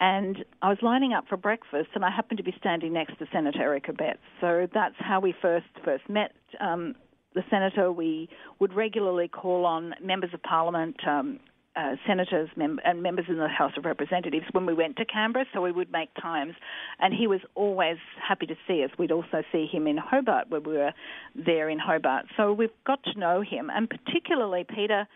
and 0.00 0.44
I 0.62 0.68
was 0.68 0.78
lining 0.82 1.12
up 1.12 1.26
for 1.26 1.36
breakfast, 1.36 1.88
and 1.94 2.04
I 2.04 2.10
happened 2.10 2.38
to 2.38 2.44
be 2.44 2.54
standing 2.58 2.92
next 2.92 3.18
to 3.18 3.26
Senator 3.32 3.62
Eric 3.62 3.86
Abetz. 3.86 4.18
So 4.40 4.68
that's 4.72 4.94
how 4.98 5.20
we 5.20 5.34
first 5.40 5.66
first 5.84 6.08
met. 6.08 6.32
Um, 6.60 6.94
the 7.34 7.42
senator, 7.50 7.90
we 7.90 8.28
would 8.58 8.74
regularly 8.74 9.28
call 9.28 9.64
on 9.64 9.94
members 10.02 10.30
of 10.34 10.42
parliament, 10.42 10.96
um, 11.06 11.40
uh, 11.78 11.94
senators 12.06 12.48
mem- 12.56 12.80
and 12.84 13.02
members 13.02 13.26
in 13.28 13.36
the 13.36 13.48
House 13.48 13.72
of 13.76 13.84
Representatives 13.84 14.44
when 14.50 14.66
we 14.66 14.74
went 14.74 14.96
to 14.96 15.04
Canberra, 15.04 15.44
so 15.54 15.60
we 15.60 15.70
would 15.70 15.92
make 15.92 16.08
times. 16.20 16.54
And 16.98 17.14
he 17.14 17.26
was 17.26 17.40
always 17.54 17.98
happy 18.26 18.46
to 18.46 18.56
see 18.66 18.82
us. 18.82 18.90
We'd 18.98 19.12
also 19.12 19.42
see 19.52 19.66
him 19.70 19.86
in 19.86 19.96
Hobart 19.96 20.50
when 20.50 20.64
we 20.64 20.72
were 20.72 20.92
there 21.36 21.70
in 21.70 21.78
Hobart. 21.78 22.26
So 22.36 22.52
we've 22.52 22.70
got 22.84 23.02
to 23.04 23.18
know 23.18 23.42
him, 23.42 23.70
and 23.70 23.88
particularly 23.88 24.64
Peter. 24.68 25.06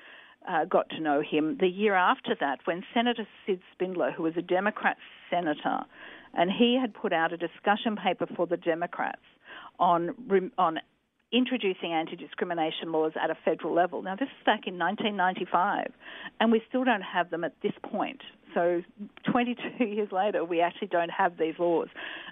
Uh, 0.49 0.65
got 0.65 0.89
to 0.91 0.99
know 0.99 1.23
him 1.23 1.57
the 1.61 1.69
year 1.69 1.95
after 1.95 2.35
that 2.41 2.59
when 2.65 2.83
Senator 2.93 3.25
Sid 3.47 3.61
Spindler, 3.73 4.11
who 4.11 4.25
was 4.25 4.33
a 4.37 4.43
Democrat 4.43 4.97
senator, 5.31 5.85
and 6.35 6.51
he 6.51 6.77
had 6.81 6.93
put 6.93 7.13
out 7.13 7.33
a 7.33 7.37
discussion 7.37 7.95
paper 7.95 8.27
for 8.35 8.49
the 8.49 8.57
Democrats 8.57 9.23
on 9.79 10.17
on 10.59 10.81
introducing 11.33 11.93
anti-discrimination 11.93 12.93
laws 12.93 13.13
at 13.23 13.31
a 13.31 13.37
federal 13.45 13.75
level. 13.75 14.03
Now, 14.03 14.17
this 14.17 14.29
is 14.29 14.45
back 14.45 14.67
in 14.67 14.79
1995, 14.79 15.93
and 16.41 16.53
we 16.53 16.63
still 16.69 16.85
don't 16.85 17.03
have 17.03 17.31
them 17.31 17.43
at 17.45 17.55
this 17.63 17.73
point. 17.83 18.21
So, 18.55 18.83
22 19.31 19.85
years 19.85 20.13
later, 20.13 20.45
we 20.45 20.61
actually 20.61 20.89
don't 20.89 21.11
have 21.11 21.39
these 21.39 21.55
laws. 21.59 21.89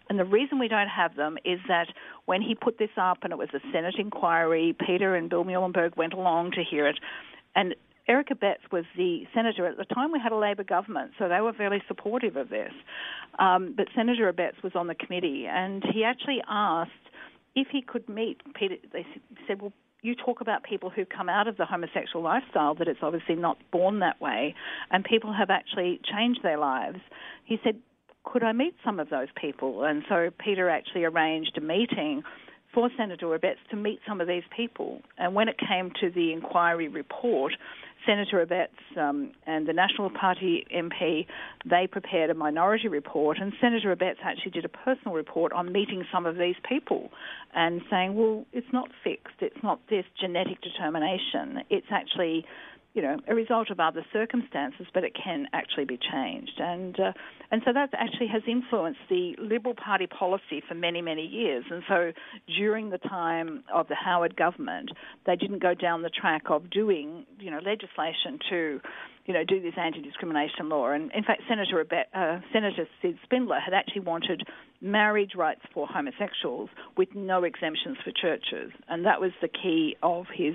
And 0.08 0.18
the 0.18 0.24
reason 0.24 0.58
we 0.58 0.68
don't 0.68 0.88
have 0.88 1.16
them 1.16 1.38
is 1.44 1.60
that 1.68 1.86
when 2.26 2.42
he 2.42 2.54
put 2.54 2.78
this 2.78 2.90
up, 2.96 3.18
and 3.22 3.32
it 3.32 3.38
was 3.38 3.48
a 3.54 3.60
Senate 3.72 3.94
inquiry, 3.98 4.76
Peter 4.86 5.14
and 5.14 5.30
Bill 5.30 5.44
Muehlenberg 5.44 5.96
went 5.96 6.12
along 6.12 6.52
to 6.52 6.62
hear 6.62 6.86
it, 6.86 6.98
and 7.54 7.74
Eric 8.10 8.28
Abetz 8.30 8.72
was 8.72 8.84
the 8.96 9.22
senator 9.32 9.66
at 9.66 9.76
the 9.76 9.84
time. 9.84 10.10
We 10.10 10.18
had 10.18 10.32
a 10.32 10.36
Labor 10.36 10.64
government, 10.64 11.12
so 11.16 11.28
they 11.28 11.40
were 11.40 11.52
very 11.52 11.80
supportive 11.86 12.34
of 12.36 12.48
this. 12.48 12.72
Um, 13.38 13.72
but 13.76 13.86
Senator 13.94 14.30
Abetz 14.32 14.62
was 14.64 14.72
on 14.74 14.88
the 14.88 14.96
committee, 14.96 15.46
and 15.48 15.84
he 15.94 16.02
actually 16.02 16.42
asked 16.48 16.90
if 17.54 17.68
he 17.70 17.82
could 17.82 18.08
meet 18.08 18.40
Peter, 18.54 18.76
they 18.92 19.06
said, 19.46 19.60
well, 19.60 19.72
you 20.02 20.14
talk 20.14 20.40
about 20.40 20.62
people 20.62 20.88
who 20.88 21.04
come 21.04 21.28
out 21.28 21.46
of 21.46 21.56
the 21.56 21.66
homosexual 21.66 22.24
lifestyle, 22.24 22.74
that 22.76 22.88
it's 22.88 23.00
obviously 23.02 23.34
not 23.34 23.58
born 23.70 23.98
that 24.00 24.20
way, 24.20 24.54
and 24.90 25.04
people 25.04 25.32
have 25.32 25.50
actually 25.50 26.00
changed 26.04 26.40
their 26.42 26.58
lives. 26.58 26.98
He 27.44 27.58
said, 27.62 27.76
could 28.24 28.42
I 28.42 28.52
meet 28.52 28.74
some 28.84 29.00
of 29.00 29.10
those 29.10 29.28
people? 29.38 29.84
And 29.84 30.02
so 30.08 30.30
Peter 30.38 30.68
actually 30.68 31.04
arranged 31.04 31.56
a 31.58 31.60
meeting 31.60 32.22
for 32.72 32.90
Senator 32.96 33.26
Abetz 33.26 33.56
to 33.70 33.76
meet 33.76 34.00
some 34.06 34.20
of 34.20 34.28
these 34.28 34.44
people. 34.56 35.00
And 35.18 35.34
when 35.34 35.48
it 35.48 35.56
came 35.58 35.90
to 36.00 36.10
the 36.10 36.32
inquiry 36.32 36.88
report, 36.88 37.52
Senator 38.06 38.44
Abetz 38.44 38.98
um, 38.98 39.32
and 39.46 39.66
the 39.66 39.72
National 39.72 40.10
Party 40.10 40.66
MP, 40.74 41.26
they 41.68 41.86
prepared 41.86 42.30
a 42.30 42.34
minority 42.34 42.88
report, 42.88 43.38
and 43.38 43.52
Senator 43.60 43.94
Abetz 43.94 44.16
actually 44.24 44.52
did 44.52 44.64
a 44.64 44.68
personal 44.68 45.14
report 45.14 45.52
on 45.52 45.72
meeting 45.72 46.04
some 46.12 46.26
of 46.26 46.36
these 46.36 46.54
people 46.66 47.10
and 47.54 47.82
saying, 47.90 48.14
well, 48.14 48.46
it's 48.52 48.72
not 48.72 48.88
fixed, 49.04 49.34
it's 49.40 49.62
not 49.62 49.80
this 49.90 50.04
genetic 50.20 50.60
determination, 50.62 51.62
it's 51.68 51.86
actually 51.90 52.44
you 52.92 53.02
know, 53.02 53.18
a 53.28 53.34
result 53.34 53.70
of 53.70 53.78
other 53.78 54.04
circumstances, 54.12 54.86
but 54.92 55.04
it 55.04 55.14
can 55.14 55.46
actually 55.52 55.84
be 55.84 55.96
changed. 55.96 56.58
And 56.58 56.98
uh, 56.98 57.12
and 57.52 57.62
so 57.64 57.72
that 57.72 57.90
actually 57.92 58.28
has 58.28 58.42
influenced 58.48 59.00
the 59.08 59.34
Liberal 59.38 59.74
Party 59.74 60.06
policy 60.06 60.62
for 60.66 60.74
many, 60.74 61.00
many 61.02 61.26
years. 61.26 61.64
And 61.70 61.82
so 61.88 62.12
during 62.56 62.90
the 62.90 62.98
time 62.98 63.64
of 63.72 63.88
the 63.88 63.94
Howard 63.94 64.36
government, 64.36 64.90
they 65.26 65.36
didn't 65.36 65.60
go 65.60 65.74
down 65.74 66.02
the 66.02 66.10
track 66.10 66.42
of 66.50 66.70
doing, 66.70 67.26
you 67.38 67.50
know, 67.50 67.58
legislation 67.58 68.38
to, 68.50 68.80
you 69.26 69.34
know, 69.34 69.44
do 69.44 69.60
this 69.60 69.74
anti-discrimination 69.76 70.68
law. 70.68 70.90
And 70.90 71.12
in 71.12 71.24
fact, 71.24 71.42
Senator 71.48 71.84
uh, 72.14 72.40
Senator 72.52 72.88
Sid 73.02 73.18
Spindler 73.24 73.60
had 73.60 73.74
actually 73.74 74.02
wanted 74.02 74.42
marriage 74.80 75.32
rights 75.36 75.60
for 75.72 75.86
homosexuals 75.86 76.70
with 76.96 77.08
no 77.14 77.44
exemptions 77.44 77.98
for 78.02 78.12
churches, 78.12 78.72
and 78.88 79.04
that 79.06 79.20
was 79.20 79.32
the 79.42 79.48
key 79.48 79.96
of 80.02 80.26
his 80.34 80.54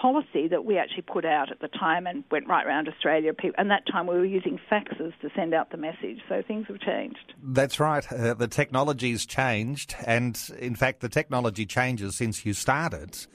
policy 0.00 0.48
that 0.48 0.64
we 0.64 0.76
actually 0.78 1.02
put 1.02 1.24
out 1.24 1.50
at 1.50 1.60
the 1.60 1.68
time 1.68 2.06
and 2.06 2.24
went 2.30 2.46
right 2.48 2.66
around 2.66 2.88
Australia. 2.88 3.32
And 3.56 3.70
that 3.70 3.86
time 3.86 4.06
we 4.06 4.16
were 4.16 4.24
using 4.24 4.58
faxes 4.70 5.12
to 5.20 5.30
send 5.34 5.54
out 5.54 5.70
the 5.70 5.76
message, 5.76 6.18
so 6.28 6.42
things 6.46 6.66
have 6.68 6.80
changed. 6.80 7.32
That's 7.42 7.80
right. 7.80 8.10
Uh, 8.12 8.34
the 8.34 8.48
technology's 8.48 9.24
changed, 9.24 9.94
and 10.06 10.38
in 10.58 10.74
fact, 10.74 11.00
the 11.00 11.08
technology 11.08 11.66
changes 11.66 12.16
since 12.16 12.44
you 12.44 12.52
started 12.52 13.26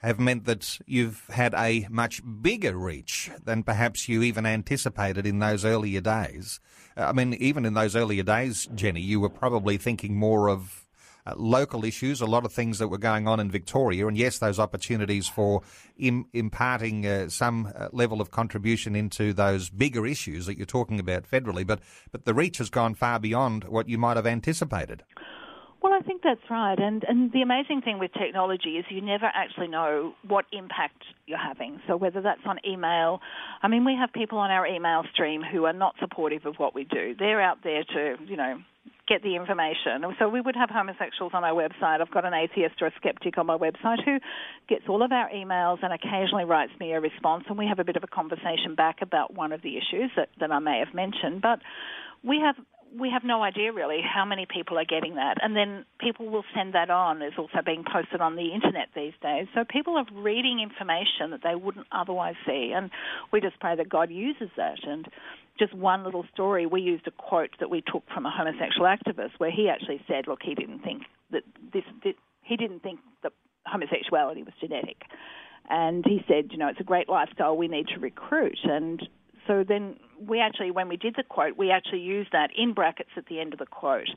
have 0.00 0.20
meant 0.20 0.44
that 0.44 0.78
you've 0.86 1.26
had 1.28 1.54
a 1.54 1.86
much 1.90 2.22
bigger 2.40 2.76
reach 2.76 3.30
than 3.44 3.64
perhaps 3.64 4.08
you 4.08 4.22
even 4.22 4.46
anticipated 4.46 5.26
in 5.26 5.40
those 5.40 5.64
earlier 5.64 6.00
days. 6.00 6.60
I 6.96 7.12
mean, 7.12 7.34
even 7.34 7.64
in 7.64 7.74
those 7.74 7.96
earlier 7.96 8.22
days, 8.22 8.68
Jenny, 8.74 9.00
you 9.00 9.20
were 9.20 9.28
probably 9.28 9.76
thinking 9.76 10.16
more 10.16 10.48
of 10.48 10.87
uh, 11.28 11.34
local 11.36 11.84
issues, 11.84 12.20
a 12.20 12.26
lot 12.26 12.44
of 12.44 12.52
things 12.52 12.78
that 12.78 12.88
were 12.88 12.98
going 12.98 13.28
on 13.28 13.40
in 13.40 13.50
Victoria, 13.50 14.06
and 14.06 14.16
yes, 14.16 14.38
those 14.38 14.58
opportunities 14.58 15.28
for 15.28 15.62
Im- 15.98 16.26
imparting 16.32 17.06
uh, 17.06 17.28
some 17.28 17.72
uh, 17.76 17.88
level 17.92 18.20
of 18.20 18.30
contribution 18.30 18.94
into 18.94 19.32
those 19.32 19.68
bigger 19.68 20.06
issues 20.06 20.46
that 20.46 20.56
you're 20.56 20.66
talking 20.66 21.00
about 21.00 21.28
federally. 21.28 21.66
But 21.66 21.80
but 22.12 22.24
the 22.24 22.34
reach 22.34 22.58
has 22.58 22.70
gone 22.70 22.94
far 22.94 23.18
beyond 23.18 23.64
what 23.64 23.88
you 23.88 23.98
might 23.98 24.16
have 24.16 24.26
anticipated. 24.26 25.02
Well, 25.80 25.92
I 25.92 26.00
think 26.00 26.22
that's 26.22 26.40
right. 26.50 26.78
And 26.78 27.04
and 27.04 27.32
the 27.32 27.42
amazing 27.42 27.82
thing 27.82 27.98
with 27.98 28.12
technology 28.12 28.70
is 28.78 28.84
you 28.90 29.00
never 29.00 29.26
actually 29.26 29.68
know 29.68 30.12
what 30.26 30.44
impact 30.52 31.04
you're 31.26 31.38
having. 31.38 31.80
So 31.86 31.96
whether 31.96 32.20
that's 32.20 32.40
on 32.46 32.58
email, 32.66 33.20
I 33.62 33.68
mean, 33.68 33.84
we 33.84 33.94
have 33.94 34.12
people 34.12 34.38
on 34.38 34.50
our 34.50 34.66
email 34.66 35.04
stream 35.12 35.42
who 35.42 35.66
are 35.66 35.72
not 35.72 35.94
supportive 36.00 36.46
of 36.46 36.56
what 36.56 36.74
we 36.74 36.84
do. 36.84 37.14
They're 37.16 37.40
out 37.40 37.62
there 37.62 37.84
to, 37.84 38.16
you 38.26 38.36
know, 38.36 38.58
get 39.08 39.22
the 39.22 39.36
information. 39.36 40.04
So 40.18 40.28
we 40.28 40.40
would 40.40 40.56
have 40.56 40.70
homosexuals 40.70 41.32
on 41.34 41.44
our 41.44 41.54
website. 41.54 42.00
I've 42.00 42.10
got 42.10 42.24
an 42.24 42.34
atheist 42.34 42.80
or 42.80 42.88
a 42.88 42.92
skeptic 42.96 43.38
on 43.38 43.46
my 43.46 43.56
website 43.56 44.04
who 44.04 44.18
gets 44.68 44.84
all 44.88 45.02
of 45.02 45.12
our 45.12 45.30
emails 45.30 45.78
and 45.82 45.92
occasionally 45.92 46.44
writes 46.44 46.72
me 46.78 46.92
a 46.92 47.00
response, 47.00 47.44
and 47.48 47.56
we 47.58 47.66
have 47.66 47.78
a 47.78 47.84
bit 47.84 47.96
of 47.96 48.04
a 48.04 48.06
conversation 48.06 48.74
back 48.76 48.98
about 49.02 49.34
one 49.34 49.52
of 49.52 49.62
the 49.62 49.76
issues 49.76 50.10
that, 50.16 50.28
that 50.40 50.52
I 50.52 50.58
may 50.58 50.82
have 50.84 50.94
mentioned. 50.94 51.40
But 51.42 51.60
we 52.22 52.40
have 52.44 52.56
we 52.96 53.10
have 53.10 53.22
no 53.24 53.42
idea 53.42 53.72
really 53.72 54.00
how 54.02 54.24
many 54.24 54.46
people 54.46 54.78
are 54.78 54.84
getting 54.84 55.16
that. 55.16 55.36
And 55.42 55.54
then 55.54 55.84
people 56.00 56.30
will 56.30 56.44
send 56.54 56.74
that 56.74 56.90
on. 56.90 57.22
It's 57.22 57.36
also 57.38 57.58
being 57.64 57.84
posted 57.90 58.20
on 58.20 58.36
the 58.36 58.54
internet 58.54 58.88
these 58.94 59.12
days. 59.22 59.46
So 59.54 59.64
people 59.68 59.96
are 59.96 60.06
reading 60.12 60.60
information 60.60 61.30
that 61.30 61.40
they 61.42 61.54
wouldn't 61.54 61.86
otherwise 61.92 62.36
see. 62.46 62.72
And 62.74 62.90
we 63.32 63.40
just 63.40 63.60
pray 63.60 63.76
that 63.76 63.88
God 63.88 64.10
uses 64.10 64.48
that. 64.56 64.78
And 64.84 65.06
just 65.58 65.74
one 65.74 66.04
little 66.04 66.24
story, 66.32 66.66
we 66.66 66.80
used 66.80 67.06
a 67.06 67.10
quote 67.10 67.50
that 67.60 67.70
we 67.70 67.82
took 67.82 68.04
from 68.12 68.26
a 68.26 68.30
homosexual 68.30 68.86
activist 68.86 69.32
where 69.38 69.50
he 69.50 69.68
actually 69.68 70.00
said, 70.06 70.26
look, 70.26 70.40
he 70.42 70.54
didn't 70.54 70.80
think 70.80 71.02
that 71.30 71.42
this, 71.72 71.84
this 72.02 72.14
he 72.42 72.56
didn't 72.56 72.82
think 72.82 73.00
that 73.22 73.32
homosexuality 73.66 74.42
was 74.42 74.54
genetic. 74.60 75.02
And 75.68 76.04
he 76.06 76.24
said, 76.26 76.48
you 76.50 76.58
know, 76.58 76.68
it's 76.68 76.80
a 76.80 76.84
great 76.84 77.08
lifestyle 77.08 77.56
we 77.56 77.68
need 77.68 77.88
to 77.88 78.00
recruit. 78.00 78.58
And 78.64 79.06
so 79.46 79.64
then 79.66 79.96
we 80.18 80.40
actually, 80.40 80.70
when 80.70 80.88
we 80.88 80.96
did 80.96 81.14
the 81.16 81.22
quote, 81.22 81.58
we 81.58 81.70
actually 81.70 82.00
used 82.00 82.30
that 82.32 82.50
in 82.56 82.72
brackets 82.72 83.10
at 83.16 83.26
the 83.26 83.40
end 83.40 83.52
of 83.52 83.58
the 83.58 83.66
quote. 83.66 84.08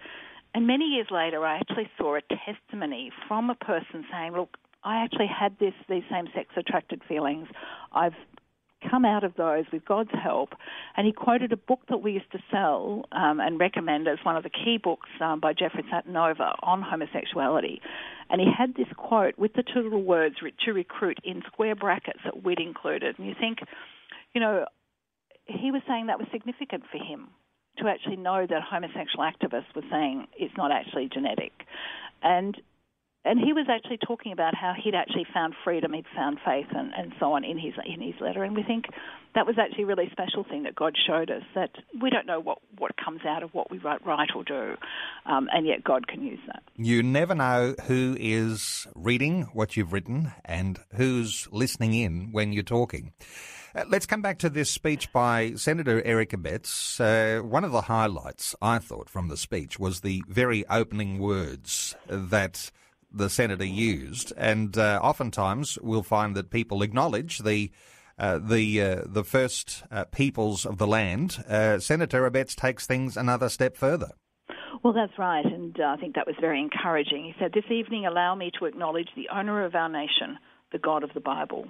And 0.53 0.67
many 0.67 0.85
years 0.85 1.07
later, 1.11 1.45
I 1.45 1.57
actually 1.57 1.89
saw 1.97 2.15
a 2.15 2.21
testimony 2.21 3.11
from 3.27 3.49
a 3.49 3.55
person 3.55 4.05
saying, 4.11 4.33
look, 4.33 4.57
I 4.83 5.03
actually 5.03 5.27
had 5.27 5.57
this 5.59 5.73
these 5.87 6.03
same 6.09 6.27
sex 6.33 6.49
attracted 6.57 7.01
feelings. 7.07 7.47
I've 7.93 8.15
come 8.89 9.05
out 9.05 9.23
of 9.23 9.35
those 9.35 9.65
with 9.71 9.85
God's 9.85 10.11
help. 10.11 10.53
And 10.97 11.05
he 11.05 11.13
quoted 11.13 11.51
a 11.51 11.57
book 11.57 11.81
that 11.89 11.97
we 11.97 12.13
used 12.13 12.31
to 12.31 12.39
sell 12.51 13.05
um, 13.11 13.39
and 13.39 13.59
recommend 13.59 14.07
as 14.07 14.17
one 14.23 14.35
of 14.35 14.43
the 14.43 14.49
key 14.49 14.77
books 14.81 15.09
um, 15.19 15.39
by 15.39 15.53
Jeffrey 15.53 15.83
Satinover 15.91 16.53
on 16.63 16.81
homosexuality. 16.81 17.81
And 18.29 18.39
he 18.41 18.47
had 18.55 18.75
this 18.75 18.87
quote 18.95 19.37
with 19.37 19.53
the 19.53 19.63
two 19.63 19.81
little 19.81 20.03
words 20.03 20.35
to 20.65 20.73
recruit 20.73 21.17
in 21.23 21.41
square 21.47 21.75
brackets 21.75 22.19
that 22.23 22.43
we'd 22.43 22.59
included. 22.59 23.17
And 23.17 23.27
you 23.27 23.35
think, 23.39 23.59
you 24.33 24.41
know, 24.41 24.65
he 25.45 25.71
was 25.71 25.81
saying 25.87 26.07
that 26.07 26.19
was 26.19 26.27
significant 26.31 26.83
for 26.91 26.97
him 26.97 27.29
to 27.77 27.87
actually 27.87 28.17
know 28.17 28.45
that 28.47 28.61
homosexual 28.61 29.25
activists 29.25 29.73
were 29.75 29.83
saying 29.89 30.27
it's 30.37 30.55
not 30.57 30.71
actually 30.71 31.09
genetic. 31.11 31.51
And 32.21 32.55
and 33.23 33.39
he 33.39 33.53
was 33.53 33.67
actually 33.69 33.97
talking 33.97 34.31
about 34.31 34.55
how 34.55 34.73
he'd 34.81 34.95
actually 34.95 35.25
found 35.31 35.53
freedom, 35.63 35.93
he'd 35.93 36.05
found 36.15 36.39
faith, 36.43 36.67
and, 36.75 36.91
and 36.97 37.13
so 37.19 37.33
on 37.33 37.43
in 37.43 37.57
his 37.57 37.73
in 37.85 38.01
his 38.01 38.15
letter. 38.19 38.43
And 38.43 38.55
we 38.55 38.63
think 38.63 38.85
that 39.35 39.45
was 39.45 39.57
actually 39.59 39.83
a 39.83 39.87
really 39.87 40.09
special 40.11 40.43
thing 40.43 40.63
that 40.63 40.75
God 40.75 40.95
showed 41.07 41.29
us 41.29 41.43
that 41.55 41.71
we 42.01 42.09
don't 42.09 42.25
know 42.25 42.39
what, 42.39 42.57
what 42.77 42.91
comes 42.97 43.21
out 43.25 43.43
of 43.43 43.53
what 43.53 43.69
we 43.69 43.77
write, 43.77 44.05
write 44.05 44.29
or 44.35 44.43
do, 44.43 44.75
um, 45.25 45.47
and 45.53 45.67
yet 45.67 45.83
God 45.83 46.07
can 46.07 46.23
use 46.23 46.39
that. 46.47 46.63
You 46.77 47.03
never 47.03 47.35
know 47.35 47.75
who 47.85 48.17
is 48.19 48.87
reading 48.95 49.43
what 49.53 49.77
you've 49.77 49.93
written 49.93 50.31
and 50.43 50.79
who's 50.95 51.47
listening 51.51 51.93
in 51.93 52.31
when 52.31 52.53
you're 52.53 52.63
talking. 52.63 53.13
Uh, 53.73 53.85
let's 53.87 54.05
come 54.05 54.21
back 54.21 54.37
to 54.39 54.49
this 54.49 54.69
speech 54.69 55.13
by 55.13 55.53
Senator 55.55 56.03
Erica 56.03 56.35
Abetz. 56.35 56.99
Uh, 56.99 57.41
one 57.41 57.63
of 57.63 57.71
the 57.71 57.81
highlights, 57.81 58.53
I 58.61 58.79
thought, 58.79 59.09
from 59.09 59.29
the 59.29 59.37
speech 59.37 59.79
was 59.79 60.01
the 60.01 60.23
very 60.27 60.67
opening 60.67 61.19
words 61.19 61.95
that 62.07 62.71
the 63.11 63.29
senator 63.29 63.65
used, 63.65 64.33
and 64.37 64.77
uh, 64.77 64.99
oftentimes 65.01 65.77
we'll 65.81 66.03
find 66.03 66.35
that 66.35 66.49
people 66.49 66.81
acknowledge 66.81 67.39
the. 67.39 67.71
Uh, 68.19 68.37
the 68.37 68.79
uh, 68.79 69.01
the 69.07 69.23
first 69.23 69.83
uh, 69.89 70.03
peoples 70.05 70.63
of 70.63 70.77
the 70.77 70.85
land, 70.85 71.43
uh, 71.47 71.79
Senator 71.79 72.29
Abetz 72.29 72.55
takes 72.55 72.85
things 72.85 73.17
another 73.17 73.49
step 73.49 73.75
further. 73.75 74.11
Well, 74.83 74.93
that's 74.93 75.17
right, 75.17 75.45
and 75.45 75.79
uh, 75.79 75.85
I 75.85 75.95
think 75.95 76.15
that 76.15 76.27
was 76.27 76.35
very 76.39 76.59
encouraging. 76.59 77.23
He 77.23 77.33
said, 77.39 77.51
"This 77.53 77.71
evening, 77.71 78.05
allow 78.05 78.35
me 78.35 78.51
to 78.59 78.65
acknowledge 78.65 79.07
the 79.15 79.29
owner 79.33 79.65
of 79.65 79.73
our 79.73 79.89
nation, 79.89 80.37
the 80.71 80.77
God 80.77 81.03
of 81.03 81.11
the 81.15 81.19
Bible." 81.19 81.65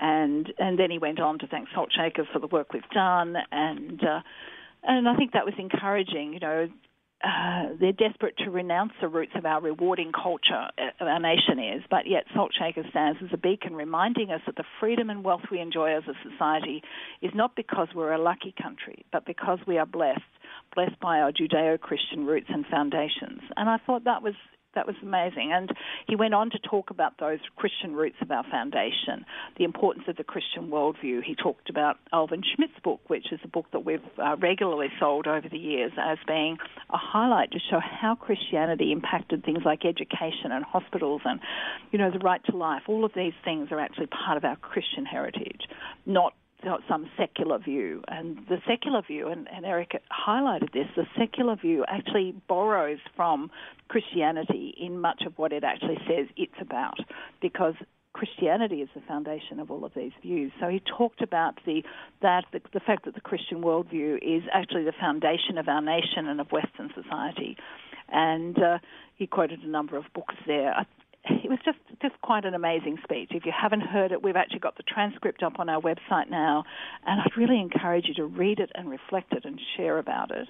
and 0.00 0.52
and 0.58 0.78
then 0.78 0.90
he 0.90 0.98
went 0.98 1.20
on 1.20 1.38
to 1.38 1.46
thank 1.46 1.68
Salt 1.74 1.90
Shakers 1.96 2.26
for 2.32 2.38
the 2.38 2.46
work 2.46 2.72
we've 2.72 2.82
done, 2.92 3.36
and 3.52 4.02
and 4.82 5.08
I 5.08 5.16
think 5.16 5.32
that 5.32 5.44
was 5.44 5.54
encouraging. 5.58 6.32
You 6.34 6.40
know, 6.40 6.68
uh, 7.24 7.68
they're 7.80 7.92
desperate 7.92 8.36
to 8.38 8.50
renounce 8.50 8.92
the 9.00 9.08
roots 9.08 9.32
of 9.34 9.46
our 9.46 9.60
rewarding 9.60 10.12
culture, 10.12 10.68
uh, 10.78 11.04
our 11.04 11.20
nation 11.20 11.58
is, 11.58 11.82
but 11.90 12.06
yet 12.06 12.24
Salt 12.34 12.52
Shaker 12.58 12.82
stands 12.90 13.18
as 13.22 13.30
a 13.32 13.38
beacon 13.38 13.74
reminding 13.74 14.30
us 14.30 14.42
that 14.46 14.56
the 14.56 14.64
freedom 14.78 15.08
and 15.08 15.24
wealth 15.24 15.42
we 15.50 15.60
enjoy 15.60 15.96
as 15.96 16.02
a 16.06 16.30
society 16.30 16.82
is 17.22 17.30
not 17.34 17.56
because 17.56 17.88
we're 17.94 18.12
a 18.12 18.22
lucky 18.22 18.54
country, 18.60 19.04
but 19.10 19.24
because 19.24 19.58
we 19.66 19.78
are 19.78 19.86
blessed, 19.86 20.20
blessed 20.74 21.00
by 21.00 21.20
our 21.20 21.32
Judeo 21.32 21.80
Christian 21.80 22.26
roots 22.26 22.48
and 22.50 22.66
foundations. 22.66 23.40
And 23.56 23.70
I 23.70 23.78
thought 23.78 24.04
that 24.04 24.22
was 24.22 24.34
that 24.74 24.86
was 24.86 24.96
amazing. 25.02 25.52
And 25.52 25.70
he 26.06 26.16
went 26.16 26.34
on 26.34 26.50
to 26.50 26.58
talk 26.58 26.90
about 26.90 27.18
those 27.18 27.38
Christian 27.56 27.94
roots 27.94 28.16
of 28.20 28.30
our 28.30 28.44
foundation, 28.50 29.24
the 29.58 29.64
importance 29.64 30.06
of 30.08 30.16
the 30.16 30.24
Christian 30.24 30.68
worldview. 30.68 31.22
He 31.22 31.34
talked 31.34 31.70
about 31.70 31.96
Alvin 32.12 32.42
Schmidt's 32.54 32.78
book, 32.82 33.00
which 33.08 33.32
is 33.32 33.40
a 33.44 33.48
book 33.48 33.66
that 33.72 33.84
we've 33.84 34.00
uh, 34.18 34.36
regularly 34.38 34.88
sold 34.98 35.26
over 35.26 35.48
the 35.48 35.58
years 35.58 35.92
as 35.98 36.18
being 36.26 36.58
a 36.90 36.96
highlight 36.96 37.52
to 37.52 37.58
show 37.70 37.80
how 37.80 38.14
Christianity 38.14 38.92
impacted 38.92 39.44
things 39.44 39.60
like 39.64 39.84
education 39.84 40.50
and 40.52 40.64
hospitals 40.64 41.22
and, 41.24 41.40
you 41.90 41.98
know, 41.98 42.10
the 42.10 42.18
right 42.18 42.44
to 42.46 42.56
life. 42.56 42.82
All 42.88 43.04
of 43.04 43.12
these 43.14 43.34
things 43.44 43.68
are 43.70 43.80
actually 43.80 44.06
part 44.06 44.36
of 44.36 44.44
our 44.44 44.56
Christian 44.56 45.04
heritage, 45.04 45.62
not 46.06 46.34
some 46.88 47.08
secular 47.16 47.58
view. 47.58 48.02
And 48.08 48.38
the 48.48 48.58
secular 48.66 49.02
view, 49.02 49.28
and, 49.28 49.48
and 49.54 49.64
Eric 49.64 49.92
highlighted 50.10 50.72
this, 50.72 50.86
the 50.96 51.06
secular 51.18 51.56
view 51.56 51.84
actually 51.88 52.34
borrows 52.48 52.98
from 53.16 53.50
Christianity 53.88 54.74
in 54.78 55.00
much 55.00 55.22
of 55.26 55.38
what 55.38 55.52
it 55.52 55.64
actually 55.64 55.98
says 56.08 56.26
it's 56.36 56.52
about, 56.60 56.98
because 57.40 57.74
Christianity 58.12 58.76
is 58.76 58.88
the 58.94 59.00
foundation 59.02 59.58
of 59.58 59.70
all 59.72 59.84
of 59.84 59.92
these 59.94 60.12
views. 60.22 60.52
So 60.60 60.68
he 60.68 60.80
talked 60.80 61.20
about 61.20 61.58
the 61.66 61.82
that 62.22 62.44
the, 62.52 62.60
the 62.72 62.80
fact 62.80 63.04
that 63.06 63.14
the 63.14 63.20
Christian 63.20 63.60
worldview 63.60 64.18
is 64.22 64.44
actually 64.52 64.84
the 64.84 64.92
foundation 64.92 65.58
of 65.58 65.68
our 65.68 65.80
nation 65.80 66.28
and 66.28 66.40
of 66.40 66.52
Western 66.52 66.90
society, 66.94 67.56
and 68.08 68.56
uh, 68.56 68.78
he 69.16 69.26
quoted 69.26 69.60
a 69.62 69.68
number 69.68 69.96
of 69.96 70.04
books 70.14 70.36
there. 70.46 70.72
I, 70.72 70.86
it 71.26 71.48
was 71.48 71.58
just 71.64 71.78
just 72.02 72.20
quite 72.22 72.44
an 72.44 72.54
amazing 72.54 72.98
speech. 73.02 73.30
If 73.30 73.46
you 73.46 73.52
haven't 73.52 73.80
heard 73.80 74.12
it, 74.12 74.22
we've 74.22 74.36
actually 74.36 74.58
got 74.58 74.76
the 74.76 74.82
transcript 74.82 75.42
up 75.42 75.58
on 75.58 75.68
our 75.68 75.80
website 75.80 76.30
now, 76.30 76.64
and 77.06 77.20
I'd 77.20 77.36
really 77.36 77.60
encourage 77.60 78.06
you 78.08 78.14
to 78.14 78.24
read 78.24 78.58
it 78.58 78.70
and 78.74 78.90
reflect 78.90 79.32
it 79.32 79.44
and 79.44 79.60
share 79.76 79.98
about 79.98 80.30
it, 80.30 80.48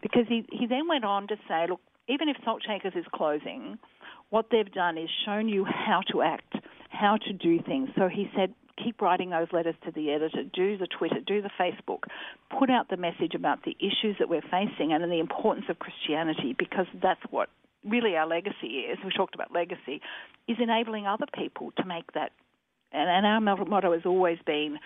because 0.00 0.24
he 0.28 0.44
he 0.50 0.66
then 0.66 0.88
went 0.88 1.04
on 1.04 1.26
to 1.28 1.36
say, 1.48 1.66
look, 1.68 1.80
even 2.08 2.28
if 2.28 2.36
Salt 2.44 2.62
Shakers 2.66 2.92
is 2.94 3.04
closing, 3.12 3.78
what 4.30 4.46
they've 4.50 4.72
done 4.72 4.96
is 4.98 5.08
shown 5.24 5.48
you 5.48 5.64
how 5.64 6.00
to 6.12 6.22
act, 6.22 6.54
how 6.90 7.16
to 7.16 7.32
do 7.32 7.60
things. 7.62 7.88
So 7.96 8.08
he 8.08 8.30
said, 8.36 8.54
keep 8.82 9.00
writing 9.00 9.30
those 9.30 9.48
letters 9.52 9.74
to 9.84 9.90
the 9.92 10.10
editor, 10.10 10.44
do 10.54 10.76
the 10.78 10.86
Twitter, 10.86 11.20
do 11.26 11.42
the 11.42 11.50
Facebook, 11.60 12.04
put 12.58 12.70
out 12.70 12.88
the 12.88 12.96
message 12.96 13.34
about 13.34 13.64
the 13.64 13.76
issues 13.78 14.16
that 14.18 14.28
we're 14.28 14.42
facing 14.42 14.92
and 14.92 15.02
the 15.10 15.20
importance 15.20 15.66
of 15.68 15.78
Christianity 15.78 16.54
because 16.58 16.86
that's 17.02 17.20
what 17.30 17.48
really 17.84 18.16
our 18.16 18.26
legacy 18.26 18.84
is, 18.90 18.98
we 19.04 19.10
talked 19.10 19.34
about 19.34 19.52
legacy, 19.52 20.00
is 20.48 20.56
enabling 20.60 21.06
other 21.06 21.26
people 21.34 21.72
to 21.78 21.84
make 21.84 22.12
that. 22.12 22.32
And, 22.92 23.08
and 23.08 23.26
our 23.26 23.64
motto 23.64 23.92
has 23.92 24.02
always 24.04 24.38
been 24.46 24.78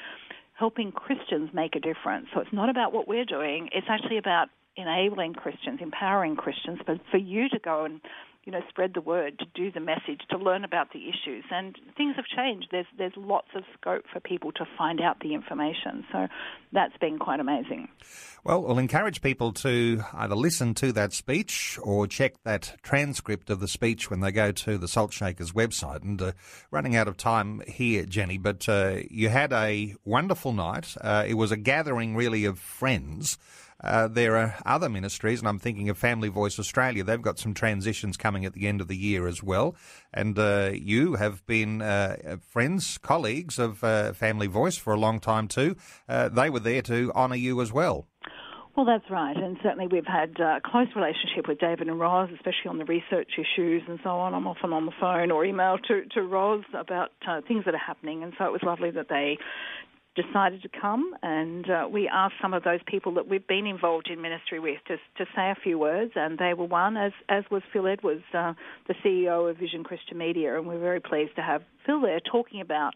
helping 0.54 0.92
Christians 0.92 1.50
make 1.52 1.76
a 1.76 1.80
difference. 1.80 2.28
So 2.34 2.40
it's 2.40 2.52
not 2.52 2.68
about 2.68 2.92
what 2.92 3.06
we're 3.08 3.24
doing, 3.24 3.68
it's 3.72 3.86
actually 3.90 4.18
about 4.18 4.48
enabling 4.76 5.34
Christians, 5.34 5.80
empowering 5.80 6.36
Christians, 6.36 6.80
but 6.86 6.98
for 7.10 7.16
you 7.16 7.48
to 7.48 7.58
go 7.58 7.84
and 7.84 8.00
you 8.46 8.52
know, 8.52 8.60
spread 8.68 8.94
the 8.94 9.00
word, 9.00 9.40
to 9.40 9.44
do 9.54 9.72
the 9.72 9.80
message, 9.80 10.20
to 10.30 10.38
learn 10.38 10.64
about 10.64 10.92
the 10.92 11.08
issues. 11.08 11.44
And 11.50 11.76
things 11.96 12.14
have 12.14 12.24
changed. 12.26 12.68
There's 12.70 12.86
there's 12.96 13.12
lots 13.16 13.48
of 13.56 13.64
scope 13.78 14.04
for 14.12 14.20
people 14.20 14.52
to 14.52 14.64
find 14.78 15.00
out 15.00 15.18
the 15.20 15.34
information. 15.34 16.04
So 16.12 16.28
that's 16.72 16.96
been 16.98 17.18
quite 17.18 17.40
amazing. 17.40 17.88
Well, 18.44 18.62
we'll 18.62 18.78
encourage 18.78 19.20
people 19.20 19.52
to 19.54 20.04
either 20.14 20.36
listen 20.36 20.74
to 20.74 20.92
that 20.92 21.12
speech 21.12 21.76
or 21.82 22.06
check 22.06 22.34
that 22.44 22.76
transcript 22.84 23.50
of 23.50 23.58
the 23.58 23.66
speech 23.66 24.08
when 24.08 24.20
they 24.20 24.30
go 24.30 24.52
to 24.52 24.78
the 24.78 24.86
Salt 24.86 25.12
Shakers 25.12 25.50
website. 25.50 26.02
And 26.02 26.22
uh, 26.22 26.32
running 26.70 26.94
out 26.94 27.08
of 27.08 27.16
time 27.16 27.62
here, 27.66 28.04
Jenny, 28.04 28.38
but 28.38 28.68
uh, 28.68 28.98
you 29.10 29.28
had 29.28 29.52
a 29.52 29.96
wonderful 30.04 30.52
night. 30.52 30.94
Uh, 31.00 31.24
it 31.26 31.34
was 31.34 31.50
a 31.50 31.56
gathering, 31.56 32.14
really, 32.14 32.44
of 32.44 32.60
friends. 32.60 33.38
Uh, 33.82 34.08
there 34.08 34.36
are 34.36 34.56
other 34.64 34.88
ministries, 34.88 35.40
and 35.40 35.48
I'm 35.48 35.58
thinking 35.58 35.88
of 35.88 35.98
Family 35.98 36.28
Voice 36.28 36.58
Australia. 36.58 37.04
They've 37.04 37.20
got 37.20 37.38
some 37.38 37.54
transitions 37.54 38.16
coming 38.16 38.44
at 38.44 38.54
the 38.54 38.66
end 38.66 38.80
of 38.80 38.88
the 38.88 38.96
year 38.96 39.26
as 39.26 39.42
well. 39.42 39.76
And 40.14 40.38
uh, 40.38 40.70
you 40.72 41.14
have 41.14 41.46
been 41.46 41.82
uh, 41.82 42.38
friends, 42.40 42.98
colleagues 42.98 43.58
of 43.58 43.84
uh, 43.84 44.12
Family 44.12 44.46
Voice 44.46 44.76
for 44.76 44.92
a 44.92 44.98
long 44.98 45.20
time 45.20 45.48
too. 45.48 45.76
Uh, 46.08 46.28
they 46.28 46.50
were 46.50 46.60
there 46.60 46.82
to 46.82 47.12
honour 47.14 47.36
you 47.36 47.60
as 47.60 47.72
well. 47.72 48.06
Well, 48.76 48.84
that's 48.84 49.10
right, 49.10 49.34
and 49.34 49.56
certainly 49.62 49.86
we've 49.86 50.04
had 50.06 50.38
a 50.38 50.60
close 50.62 50.88
relationship 50.94 51.48
with 51.48 51.58
David 51.58 51.88
and 51.88 51.98
Roz, 51.98 52.28
especially 52.34 52.68
on 52.68 52.76
the 52.76 52.84
research 52.84 53.30
issues 53.38 53.82
and 53.88 53.98
so 54.04 54.10
on. 54.10 54.34
I'm 54.34 54.46
often 54.46 54.74
on 54.74 54.84
the 54.84 54.92
phone 55.00 55.30
or 55.30 55.46
email 55.46 55.78
to 55.88 56.04
to 56.12 56.22
Roz 56.22 56.62
about 56.74 57.12
uh, 57.26 57.40
things 57.48 57.64
that 57.64 57.72
are 57.72 57.78
happening, 57.78 58.22
and 58.22 58.34
so 58.36 58.44
it 58.44 58.52
was 58.52 58.60
lovely 58.62 58.90
that 58.90 59.08
they 59.08 59.38
decided 60.16 60.62
to 60.62 60.68
come, 60.68 61.14
and 61.22 61.68
uh, 61.70 61.88
we 61.90 62.08
asked 62.08 62.34
some 62.40 62.54
of 62.54 62.64
those 62.64 62.80
people 62.86 63.14
that 63.14 63.28
we've 63.28 63.46
been 63.46 63.66
involved 63.66 64.08
in 64.10 64.20
ministry 64.20 64.58
with 64.58 64.78
to, 64.88 64.96
to 65.18 65.30
say 65.36 65.50
a 65.50 65.54
few 65.62 65.78
words, 65.78 66.12
and 66.16 66.38
they 66.38 66.54
were 66.54 66.64
one, 66.64 66.96
as 66.96 67.12
as 67.28 67.44
was 67.50 67.62
Phil 67.72 67.86
Edwards, 67.86 68.24
uh, 68.34 68.54
the 68.88 68.94
CEO 69.04 69.48
of 69.48 69.58
Vision 69.58 69.84
Christian 69.84 70.18
Media, 70.18 70.56
and 70.56 70.66
we're 70.66 70.80
very 70.80 71.00
pleased 71.00 71.36
to 71.36 71.42
have 71.42 71.62
Phil 71.84 72.00
there 72.00 72.20
talking 72.20 72.60
about. 72.60 72.94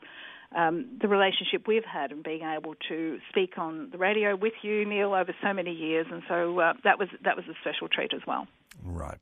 Um, 0.53 0.99
the 1.01 1.07
relationship 1.07 1.69
we've 1.69 1.85
had 1.85 2.11
and 2.11 2.25
being 2.25 2.43
able 2.43 2.75
to 2.89 3.21
speak 3.29 3.57
on 3.57 3.91
the 3.93 3.99
radio 3.99 4.35
with 4.35 4.55
you, 4.63 4.85
Neil, 4.85 5.15
over 5.15 5.33
so 5.41 5.53
many 5.53 5.71
years, 5.71 6.09
and 6.11 6.25
so 6.27 6.59
uh, 6.59 6.73
that 6.83 6.99
was 6.99 7.09
that 7.23 7.37
was 7.37 7.45
a 7.47 7.55
special 7.61 7.87
treat 7.87 8.13
as 8.13 8.23
well. 8.27 8.49
Right. 8.83 9.19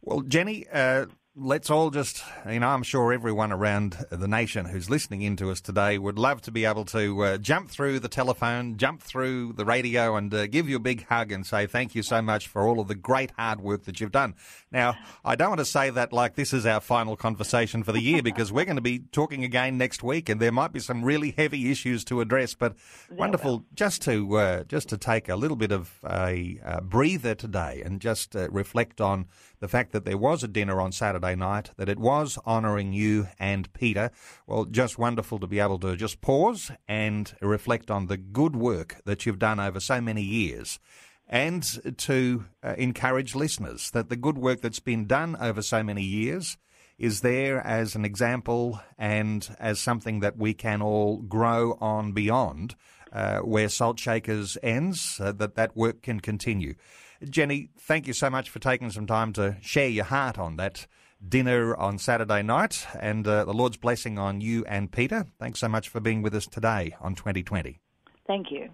Well, 0.00 0.22
Jenny, 0.22 0.66
uh, 0.72 1.04
let's 1.36 1.68
all 1.68 1.90
just, 1.90 2.22
you 2.48 2.60
know, 2.60 2.68
I'm 2.68 2.84
sure 2.84 3.12
everyone 3.12 3.50
around 3.50 4.06
the 4.10 4.28
nation 4.28 4.66
who's 4.66 4.88
listening 4.88 5.22
into 5.22 5.50
us 5.50 5.60
today 5.60 5.98
would 5.98 6.16
love 6.16 6.40
to 6.42 6.52
be 6.52 6.64
able 6.64 6.84
to 6.86 7.24
uh, 7.24 7.38
jump 7.38 7.70
through 7.70 7.98
the 7.98 8.08
telephone, 8.08 8.76
jump 8.76 9.02
through 9.02 9.54
the 9.54 9.64
radio, 9.64 10.14
and 10.14 10.32
uh, 10.32 10.46
give 10.46 10.68
you 10.68 10.76
a 10.76 10.80
big 10.80 11.06
hug 11.06 11.32
and 11.32 11.44
say 11.44 11.66
thank 11.66 11.94
you 11.96 12.04
so 12.04 12.22
much 12.22 12.46
for 12.46 12.62
all 12.62 12.78
of 12.78 12.86
the 12.86 12.94
great 12.94 13.32
hard 13.32 13.60
work 13.60 13.84
that 13.84 14.00
you've 14.00 14.12
done. 14.12 14.34
Now, 14.70 14.96
I 15.24 15.34
don't 15.34 15.50
want 15.50 15.58
to 15.58 15.64
say 15.64 15.90
that 15.90 16.12
like 16.12 16.36
this 16.36 16.52
is 16.52 16.66
our 16.66 16.80
final 16.80 17.16
conversation 17.16 17.82
for 17.82 17.90
the 17.90 18.02
year 18.02 18.22
because 18.24 18.52
we're 18.52 18.64
going 18.64 18.76
to 18.76 18.82
be 18.82 19.00
talking 19.00 19.42
again 19.42 19.76
next 19.76 20.04
week, 20.04 20.28
and 20.28 20.40
there 20.40 20.52
might 20.52 20.72
be 20.72 20.80
some 20.80 21.02
really 21.02 21.32
heavy 21.32 21.70
issues 21.70 22.04
to 22.04 22.20
address. 22.20 22.54
But 22.54 22.76
wonderful 23.10 23.64
just 23.74 24.02
to 24.02 24.36
uh, 24.36 24.64
just 24.64 24.88
to 24.90 24.98
take 24.98 25.28
a 25.28 25.36
little 25.36 25.56
bit 25.56 25.72
of 25.72 25.98
a 26.04 26.80
breather 26.82 27.34
today 27.34 27.82
and 27.84 28.00
just 28.00 28.36
uh, 28.36 28.48
reflect 28.50 29.00
on 29.00 29.26
the 29.64 29.68
fact 29.68 29.92
that 29.92 30.04
there 30.04 30.18
was 30.18 30.44
a 30.44 30.48
dinner 30.48 30.78
on 30.78 30.92
Saturday 31.24 31.40
night, 31.40 31.70
that 31.78 31.88
it 31.88 31.98
was 31.98 32.38
honouring 32.46 32.92
you 32.92 33.28
and 33.38 33.72
Peter. 33.72 34.10
Well, 34.46 34.66
just 34.66 34.98
wonderful 34.98 35.38
to 35.38 35.46
be 35.46 35.58
able 35.58 35.78
to 35.78 35.96
just 35.96 36.20
pause 36.20 36.70
and 36.86 37.34
reflect 37.40 37.90
on 37.90 38.08
the 38.08 38.18
good 38.18 38.54
work 38.54 39.00
that 39.06 39.24
you've 39.24 39.38
done 39.38 39.58
over 39.58 39.80
so 39.80 40.02
many 40.02 40.22
years 40.22 40.78
and 41.26 41.62
to 41.96 42.44
uh, 42.62 42.74
encourage 42.76 43.34
listeners 43.34 43.90
that 43.92 44.10
the 44.10 44.16
good 44.16 44.36
work 44.36 44.60
that's 44.60 44.80
been 44.80 45.06
done 45.06 45.34
over 45.40 45.62
so 45.62 45.82
many 45.82 46.02
years 46.02 46.58
is 46.98 47.22
there 47.22 47.66
as 47.66 47.96
an 47.96 48.04
example 48.04 48.78
and 48.98 49.56
as 49.58 49.80
something 49.80 50.20
that 50.20 50.36
we 50.36 50.52
can 50.52 50.82
all 50.82 51.16
grow 51.16 51.78
on 51.80 52.12
beyond 52.12 52.74
uh, 53.14 53.38
where 53.38 53.68
Salt 53.68 53.98
Shakers 53.98 54.58
ends, 54.62 55.18
uh, 55.20 55.32
that 55.32 55.54
that 55.54 55.76
work 55.76 56.02
can 56.02 56.20
continue. 56.20 56.74
Jenny, 57.22 57.70
thank 57.78 58.06
you 58.06 58.12
so 58.12 58.30
much 58.30 58.50
for 58.50 58.58
taking 58.58 58.90
some 58.90 59.06
time 59.06 59.32
to 59.34 59.56
share 59.60 59.88
your 59.88 60.04
heart 60.04 60.38
on 60.38 60.56
that 60.56 60.86
dinner 61.26 61.74
on 61.76 61.98
Saturday 61.98 62.42
night 62.42 62.86
and 63.00 63.26
uh, 63.26 63.44
the 63.44 63.52
Lord's 63.52 63.76
blessing 63.76 64.18
on 64.18 64.40
you 64.40 64.64
and 64.66 64.92
Peter. 64.92 65.26
Thanks 65.38 65.60
so 65.60 65.68
much 65.68 65.88
for 65.88 66.00
being 66.00 66.22
with 66.22 66.34
us 66.34 66.46
today 66.46 66.96
on 67.00 67.14
2020. 67.14 67.78
Thank 68.26 68.50
you. 68.50 68.70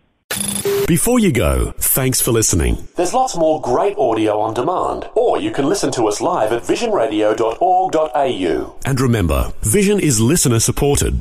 Before 0.87 1.19
you 1.19 1.33
go, 1.33 1.73
thanks 1.79 2.21
for 2.21 2.31
listening. 2.33 2.89
There's 2.97 3.15
lots 3.15 3.37
more 3.37 3.61
great 3.61 3.97
audio 3.97 4.41
on 4.41 4.55
demand, 4.55 5.09
or 5.15 5.41
you 5.41 5.51
can 5.51 5.67
listen 5.67 5.91
to 5.93 6.09
us 6.09 6.21
live 6.21 6.53
at 6.53 6.63
visionradio.org.au. 6.63 8.77
And 8.85 9.01
remember, 9.01 9.53
Vision 9.63 10.01
is 10.01 10.21
listener 10.21 10.61
supported. 10.61 11.21